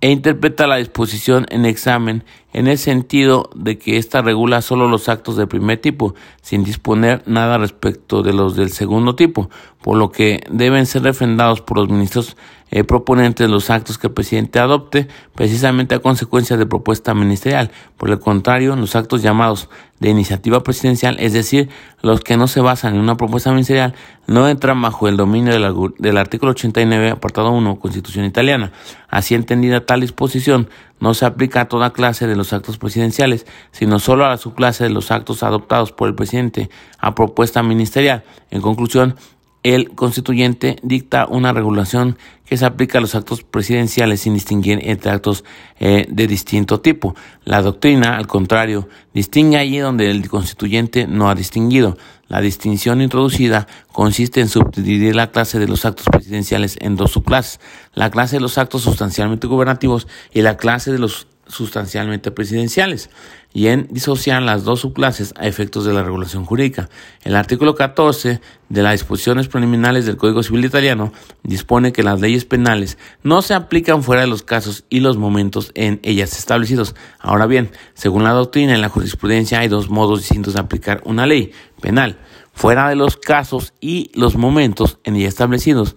[0.00, 5.08] e interpreta la disposición en examen en el sentido de que ésta regula solo los
[5.08, 9.50] actos del primer tipo, sin disponer nada respecto de los del segundo tipo,
[9.82, 12.36] por lo que deben ser refrendados por los ministros
[12.70, 17.70] eh, proponentes los actos que el presidente adopte, precisamente a consecuencia de propuesta ministerial.
[17.96, 19.68] Por el contrario, los actos llamados
[20.00, 21.68] de iniciativa presidencial, es decir,
[22.02, 23.94] los que no se basan en una propuesta ministerial,
[24.26, 28.72] no entran bajo el dominio del, del artículo 89, apartado 1, Constitución italiana.
[29.08, 30.70] Así entendida tal disposición,
[31.00, 34.84] no se aplica a toda clase de los actos presidenciales, sino solo a la subclase
[34.84, 38.24] de los actos adoptados por el presidente a propuesta ministerial.
[38.50, 39.16] En conclusión,
[39.62, 45.10] el constituyente dicta una regulación que se aplica a los actos presidenciales sin distinguir entre
[45.10, 45.44] actos
[45.78, 47.14] eh, de distinto tipo.
[47.44, 51.96] La doctrina, al contrario, distingue allí donde el constituyente no ha distinguido.
[52.28, 57.60] La distinción introducida consiste en subdividir la clase de los actos presidenciales en dos subclases,
[57.92, 63.10] la clase de los actos sustancialmente gubernativos y la clase de los sustancialmente presidenciales
[63.52, 66.88] y en disociar las dos subclases a efectos de la regulación jurídica.
[67.22, 72.44] El artículo 14 de las disposiciones preliminares del Código Civil italiano dispone que las leyes
[72.44, 76.94] penales no se aplican fuera de los casos y los momentos en ellas establecidos.
[77.18, 81.26] Ahora bien, según la doctrina en la jurisprudencia hay dos modos distintos de aplicar una
[81.26, 82.18] ley penal,
[82.52, 85.96] fuera de los casos y los momentos en ella establecidos.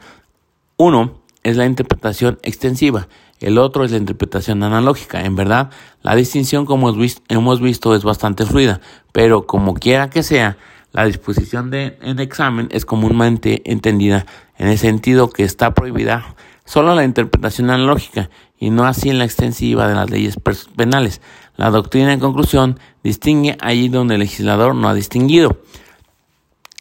[0.77, 3.07] Uno es la interpretación extensiva
[3.39, 5.23] el otro es la interpretación analógica.
[5.23, 5.69] En verdad,
[6.01, 6.93] la distinción, como
[7.29, 8.81] hemos visto, es bastante fluida,
[9.11, 10.57] pero como quiera que sea,
[10.91, 14.25] la disposición de en examen es comúnmente entendida
[14.57, 19.25] en el sentido que está prohibida solo la interpretación analógica y no así en la
[19.25, 20.37] extensiva de las leyes
[20.75, 21.21] penales.
[21.55, 25.57] La doctrina, en conclusión, distingue allí donde el legislador no ha distinguido.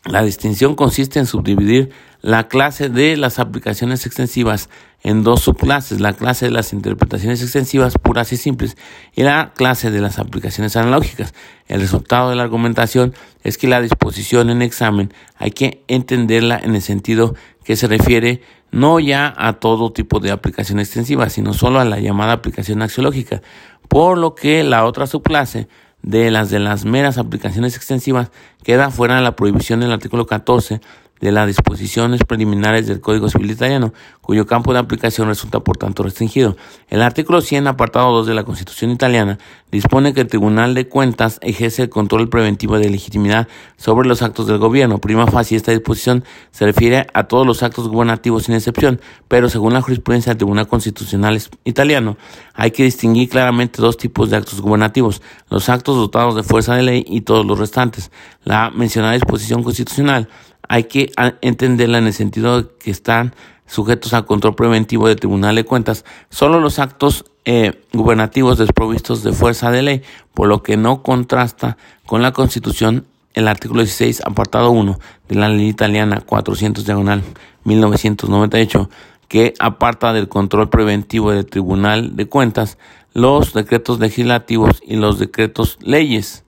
[0.05, 1.91] La distinción consiste en subdividir
[2.23, 4.69] la clase de las aplicaciones extensivas
[5.05, 8.77] en dos subclases, la clase de las interpretaciones extensivas puras y simples
[9.15, 11.35] y la clase de las aplicaciones analógicas.
[11.69, 16.75] El resultado de la argumentación es que la disposición en examen hay que entenderla en
[16.75, 18.43] el sentido que se refiere
[18.73, 23.41] no ya a todo tipo de aplicación extensiva, sino solo a la llamada aplicación axiológica,
[23.89, 25.69] por lo que la otra subclase
[26.03, 28.31] de las de las meras aplicaciones extensivas
[28.63, 30.81] queda fuera de la prohibición del artículo 14
[31.23, 36.03] de las disposiciones preliminares del Código Civil italiano, cuyo campo de aplicación resulta por tanto
[36.03, 36.57] restringido.
[36.89, 39.39] El artículo 100, apartado 2 de la Constitución italiana,
[39.71, 43.47] dispone que el Tribunal de Cuentas ejerce el control preventivo de legitimidad
[43.77, 44.99] sobre los actos del gobierno.
[44.99, 49.75] Prima facie, esta disposición se refiere a todos los actos gubernativos sin excepción, pero según
[49.75, 52.17] la jurisprudencia del Tribunal Constitucional italiano,
[52.55, 56.83] hay que distinguir claramente dos tipos de actos gubernativos, los actos dotados de fuerza de
[56.83, 58.11] ley y todos los restantes.
[58.43, 60.29] La mencionada disposición constitucional
[60.73, 61.13] hay que
[61.43, 63.35] entenderla en el sentido de que están
[63.67, 69.35] sujetos al control preventivo del Tribunal de Cuentas solo los actos eh, gubernativos desprovistos de
[69.35, 70.03] fuerza de ley,
[70.33, 73.05] por lo que no contrasta con la Constitución
[73.35, 74.99] el artículo 16, apartado 1
[75.29, 77.23] de la ley italiana 400 diagonal
[77.65, 78.89] 1998,
[79.29, 82.79] que aparta del control preventivo del Tribunal de Cuentas
[83.13, 86.45] los decretos legislativos y los decretos leyes.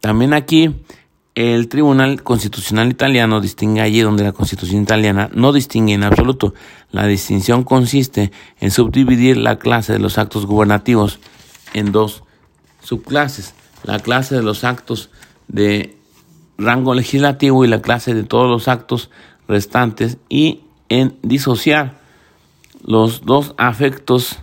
[0.00, 0.74] También aquí
[1.34, 6.54] el Tribunal Constitucional Italiano distingue allí donde la Constitución italiana no distingue en absoluto.
[6.92, 8.30] La distinción consiste
[8.60, 11.18] en subdividir la clase de los actos gubernativos
[11.72, 12.22] en dos
[12.82, 13.54] subclases.
[13.82, 15.10] La clase de los actos
[15.48, 15.96] de
[16.56, 19.10] rango legislativo y la clase de todos los actos
[19.48, 21.98] restantes y en disociar
[22.84, 24.38] los dos afectos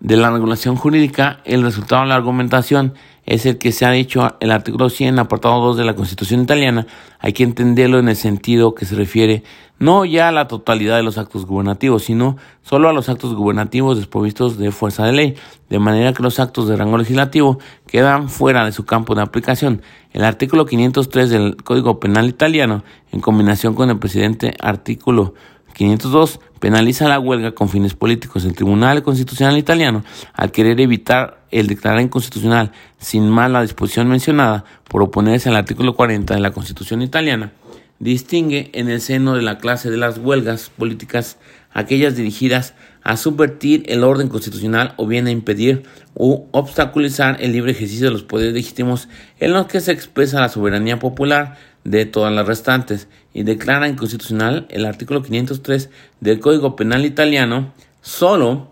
[0.00, 2.94] de la regulación jurídica, el resultado de la argumentación
[3.24, 6.86] es el que se ha dicho el artículo 100, apartado 2 de la Constitución italiana.
[7.20, 9.44] Hay que entenderlo en el sentido que se refiere
[9.78, 13.96] no ya a la totalidad de los actos gubernativos, sino solo a los actos gubernativos
[13.96, 15.34] desprovistos de fuerza de ley,
[15.70, 17.58] de manera que los actos de rango legislativo
[17.88, 19.82] quedan fuera de su campo de aplicación.
[20.12, 25.34] El artículo 503 del Código Penal italiano, en combinación con el precedente artículo
[25.74, 28.44] 502 penaliza la huelga con fines políticos.
[28.44, 34.64] El Tribunal Constitucional italiano, al querer evitar el declarar inconstitucional sin más la disposición mencionada
[34.88, 37.52] por oponerse al artículo 40 de la Constitución italiana,
[38.00, 41.38] distingue en el seno de la clase de las huelgas políticas
[41.72, 42.74] aquellas dirigidas
[43.04, 45.84] a subvertir el orden constitucional o bien a impedir
[46.14, 50.48] u obstaculizar el libre ejercicio de los poderes legítimos en los que se expresa la
[50.48, 55.90] soberanía popular de todas las restantes y declara inconstitucional el artículo 503
[56.20, 58.71] del Código Penal italiano solo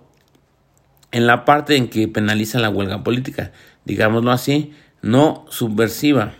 [1.12, 3.52] en la parte en que penaliza la huelga política,
[3.84, 6.34] digámoslo así, no subversiva.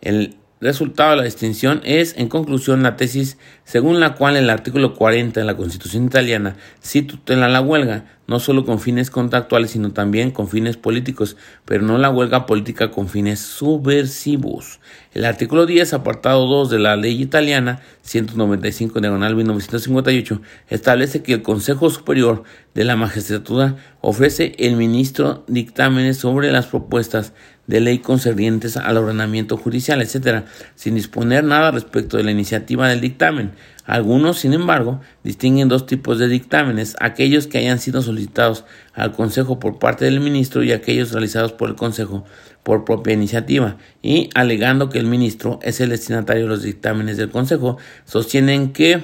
[0.00, 4.94] El resultado de la distinción es, en conclusión, la tesis según la cual el artículo
[4.94, 9.92] 40 de la Constitución italiana sí tutela la huelga, no solo con fines contractuales, sino
[9.92, 14.80] también con fines políticos, pero no la huelga política con fines subversivos.
[15.12, 21.42] El artículo 10, apartado 2 de la ley italiana 195 diagonal 1958, establece que el
[21.42, 22.44] Consejo Superior
[22.74, 27.32] de la Magistratura ofrece el ministro dictámenes sobre las propuestas
[27.66, 30.44] de ley concernientes al ordenamiento judicial, etc.,
[30.74, 33.52] sin disponer nada respecto de la iniciativa del dictamen.
[33.84, 39.58] Algunos, sin embargo, distinguen dos tipos de dictámenes, aquellos que hayan sido solicitados al Consejo
[39.58, 42.24] por parte del ministro y aquellos realizados por el Consejo
[42.62, 47.30] por propia iniciativa, y alegando que el ministro es el destinatario de los dictámenes del
[47.30, 49.00] Consejo, sostienen que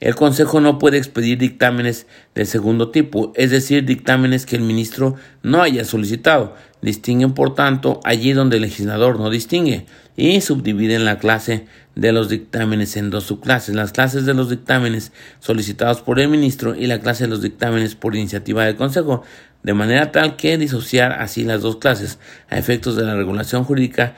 [0.00, 5.16] el Consejo no puede expedir dictámenes del segundo tipo, es decir, dictámenes que el ministro
[5.42, 6.54] no haya solicitado.
[6.80, 12.28] Distinguen, por tanto, allí donde el legislador no distingue y subdividen la clase de los
[12.28, 17.00] dictámenes en dos subclases, las clases de los dictámenes solicitados por el ministro y la
[17.00, 19.22] clase de los dictámenes por iniciativa del Consejo,
[19.64, 24.16] de manera tal que disociar así las dos clases a efectos de la regulación jurídica.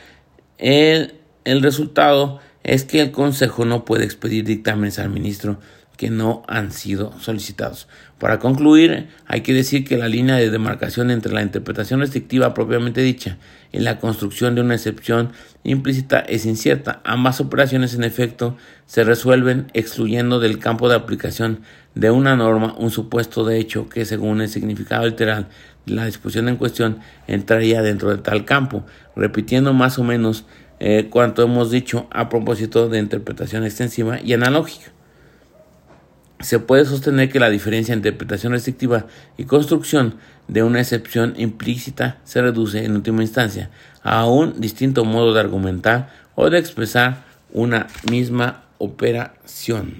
[0.58, 5.58] El, el resultado es que el Consejo no puede expedir dictámenes al ministro
[6.00, 7.86] que no han sido solicitados.
[8.18, 13.02] Para concluir, hay que decir que la línea de demarcación entre la interpretación restrictiva propiamente
[13.02, 13.36] dicha
[13.70, 15.32] y la construcción de una excepción
[15.62, 17.02] implícita es incierta.
[17.04, 21.60] Ambas operaciones, en efecto, se resuelven excluyendo del campo de aplicación
[21.94, 25.48] de una norma un supuesto de hecho que, según el significado literal
[25.84, 28.86] de la disposición en cuestión, entraría dentro de tal campo,
[29.16, 30.46] repitiendo más o menos
[30.78, 34.92] eh, cuanto hemos dicho a propósito de interpretación extensiva y analógica
[36.40, 40.16] se puede sostener que la diferencia entre interpretación restrictiva y construcción
[40.48, 43.70] de una excepción implícita se reduce en última instancia
[44.02, 49.94] a un distinto modo de argumentar o de expresar una misma operación.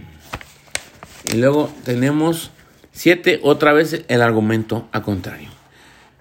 [1.32, 2.50] Y luego tenemos
[2.92, 5.48] siete otra vez el argumento a contrario.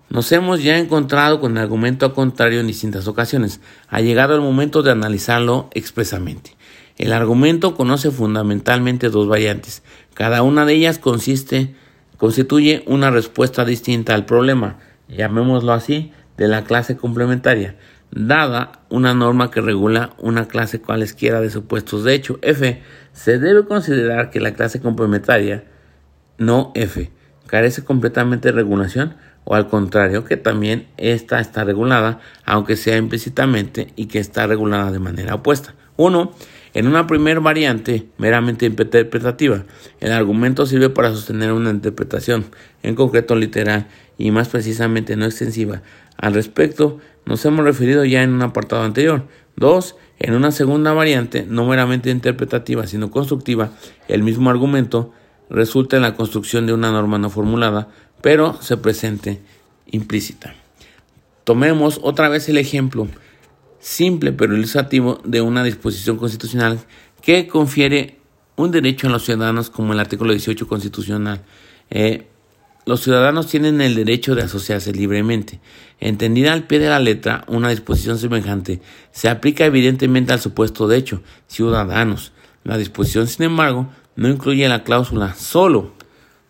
[0.09, 3.61] Nos hemos ya encontrado con el argumento a contrario en distintas ocasiones.
[3.87, 6.57] Ha llegado el momento de analizarlo expresamente.
[6.97, 9.83] El argumento conoce fundamentalmente dos variantes.
[10.19, 11.73] Cada una de ellas consiste,
[12.17, 17.77] constituye una respuesta distinta al problema, llamémoslo así, de la clase complementaria,
[18.11, 22.37] dada una norma que regula una clase cualesquiera de supuestos de hecho.
[22.41, 22.81] F.
[23.13, 25.63] Se debe considerar que la clase complementaria,
[26.37, 27.09] no F,
[27.47, 29.15] carece completamente de regulación
[29.45, 34.91] o al contrario, que también esta está regulada, aunque sea implícitamente, y que está regulada
[34.91, 35.75] de manera opuesta.
[35.95, 36.33] 1.
[36.73, 39.63] En una primera variante meramente interpretativa,
[39.99, 42.45] el argumento sirve para sostener una interpretación,
[42.83, 45.81] en concreto literal y más precisamente no extensiva.
[46.17, 49.23] Al respecto, nos hemos referido ya en un apartado anterior.
[49.55, 49.95] 2.
[50.19, 53.71] En una segunda variante, no meramente interpretativa, sino constructiva,
[54.07, 55.13] el mismo argumento
[55.49, 57.87] resulta en la construcción de una norma no formulada,
[58.21, 59.41] pero se presente
[59.87, 60.53] implícita.
[61.43, 63.07] Tomemos otra vez el ejemplo
[63.79, 66.79] simple pero ilustrativo de una disposición constitucional
[67.21, 68.19] que confiere
[68.55, 71.41] un derecho a los ciudadanos como el artículo 18 constitucional.
[71.89, 72.27] Eh,
[72.85, 75.59] los ciudadanos tienen el derecho de asociarse libremente.
[75.99, 80.97] Entendida al pie de la letra, una disposición semejante se aplica evidentemente al supuesto de
[80.97, 82.31] hecho, ciudadanos.
[82.63, 85.93] La disposición, sin embargo, no incluye la cláusula solo,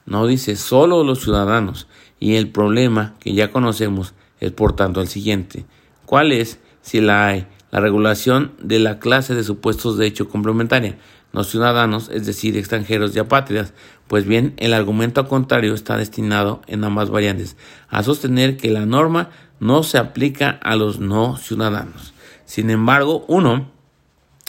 [0.05, 1.87] no dice solo los ciudadanos.
[2.19, 5.65] Y el problema que ya conocemos es por tanto el siguiente.
[6.05, 6.59] ¿Cuál es?
[6.81, 10.97] Si la hay, la regulación de la clase de supuestos de hecho complementaria,
[11.31, 13.73] no ciudadanos, es decir, extranjeros y apátridas.
[14.07, 17.55] Pues bien, el argumento contrario está destinado en ambas variantes
[17.89, 22.13] a sostener que la norma no se aplica a los no ciudadanos.
[22.45, 23.69] Sin embargo, uno,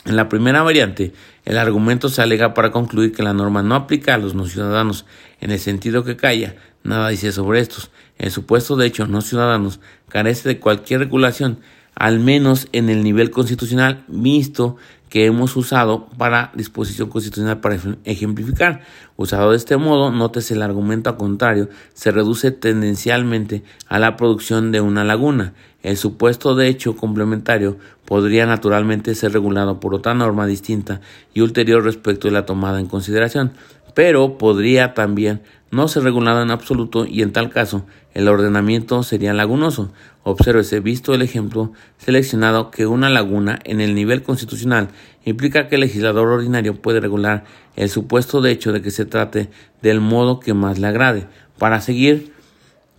[0.05, 1.13] en la primera variante,
[1.45, 5.05] el argumento se alega para concluir que la norma no aplica a los no ciudadanos,
[5.39, 7.91] en el sentido que calla, nada dice sobre estos.
[8.17, 9.79] El supuesto de hecho no ciudadanos
[10.09, 11.59] carece de cualquier regulación,
[11.95, 14.77] al menos en el nivel constitucional visto
[15.11, 18.81] que hemos usado para disposición constitucional para ejemplificar.
[19.17, 24.71] Usado de este modo, nótese el argumento a contrario, se reduce tendencialmente a la producción
[24.71, 25.53] de una laguna.
[25.83, 31.01] El supuesto de hecho complementario podría naturalmente ser regulado por otra norma distinta
[31.33, 33.51] y ulterior respecto de la tomada en consideración,
[33.93, 39.33] pero podría también no ser regulado en absoluto y en tal caso el ordenamiento sería
[39.33, 39.91] lagunoso.
[40.23, 44.89] Obsérvese, visto el ejemplo seleccionado, que una laguna en el nivel constitucional
[45.25, 47.45] implica que el legislador ordinario puede regular
[47.75, 49.49] el supuesto de hecho de que se trate
[49.81, 51.27] del modo que más le agrade.
[51.57, 52.33] Para seguir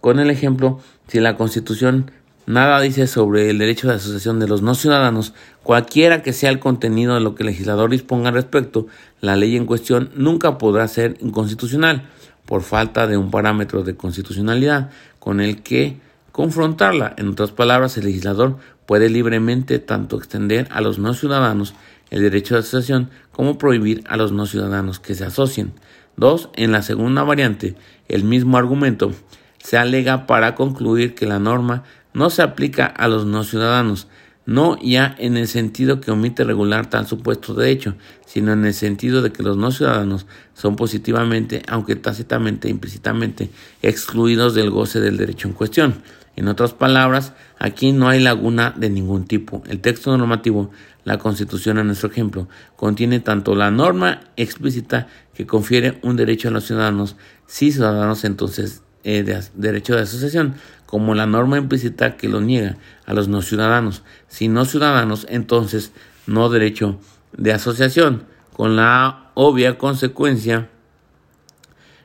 [0.00, 2.10] con el ejemplo, si la Constitución
[2.46, 6.58] nada dice sobre el derecho de asociación de los no ciudadanos, cualquiera que sea el
[6.58, 8.86] contenido de lo que el legislador disponga al respecto,
[9.20, 12.08] la ley en cuestión nunca podrá ser inconstitucional
[12.46, 16.00] por falta de un parámetro de constitucionalidad con el que
[16.32, 17.14] confrontarla.
[17.16, 21.74] En otras palabras, el legislador puede libremente tanto extender a los no ciudadanos
[22.10, 25.72] el derecho de asociación como prohibir a los no ciudadanos que se asocien.
[26.16, 26.50] 2.
[26.56, 27.74] En la segunda variante,
[28.08, 29.12] el mismo argumento
[29.58, 34.08] se alega para concluir que la norma no se aplica a los no ciudadanos,
[34.44, 37.94] no ya en el sentido que omite regular tal supuesto derecho,
[38.26, 43.50] sino en el sentido de que los no ciudadanos son positivamente, aunque tácitamente, implícitamente,
[43.82, 46.02] excluidos del goce del derecho en cuestión.
[46.34, 49.62] En otras palabras, aquí no hay laguna de ningún tipo.
[49.68, 50.70] El texto normativo,
[51.04, 56.50] la Constitución en nuestro ejemplo, contiene tanto la norma explícita que confiere un derecho a
[56.50, 57.16] los ciudadanos,
[57.46, 60.54] si ciudadanos entonces eh, de derecho de asociación,
[60.92, 62.76] como la norma implícita que lo niega
[63.06, 64.02] a los no ciudadanos.
[64.28, 65.90] Si no ciudadanos, entonces
[66.26, 67.00] no derecho
[67.34, 70.68] de asociación, con la obvia consecuencia,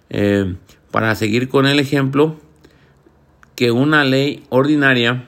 [0.09, 0.55] eh,
[0.89, 2.37] para seguir con el ejemplo,
[3.55, 5.27] que una ley ordinaria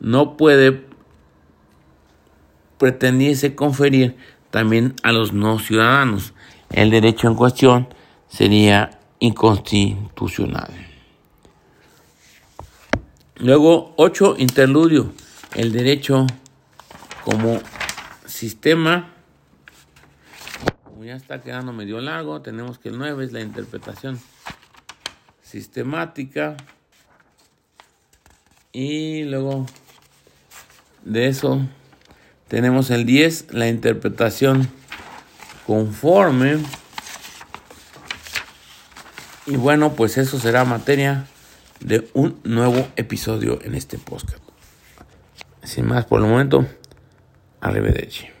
[0.00, 0.86] no puede
[2.78, 4.16] pretendiese conferir
[4.50, 6.32] también a los no ciudadanos.
[6.70, 7.88] El derecho en cuestión
[8.28, 10.87] sería inconstitucional.
[13.40, 14.34] Luego, 8.
[14.38, 15.12] Interludio.
[15.54, 16.26] El derecho
[17.24, 17.60] como
[18.26, 19.10] sistema.
[20.82, 24.18] Como ya está quedando medio largo, tenemos que el 9 es la interpretación
[25.40, 26.56] sistemática.
[28.72, 29.66] Y luego
[31.04, 31.60] de eso
[32.48, 34.68] tenemos el 10, la interpretación
[35.64, 36.58] conforme.
[39.46, 41.28] Y bueno, pues eso será materia
[41.80, 44.42] de un nuevo episodio en este podcast.
[45.62, 46.66] Sin más por el momento,
[47.60, 48.37] arrivederci.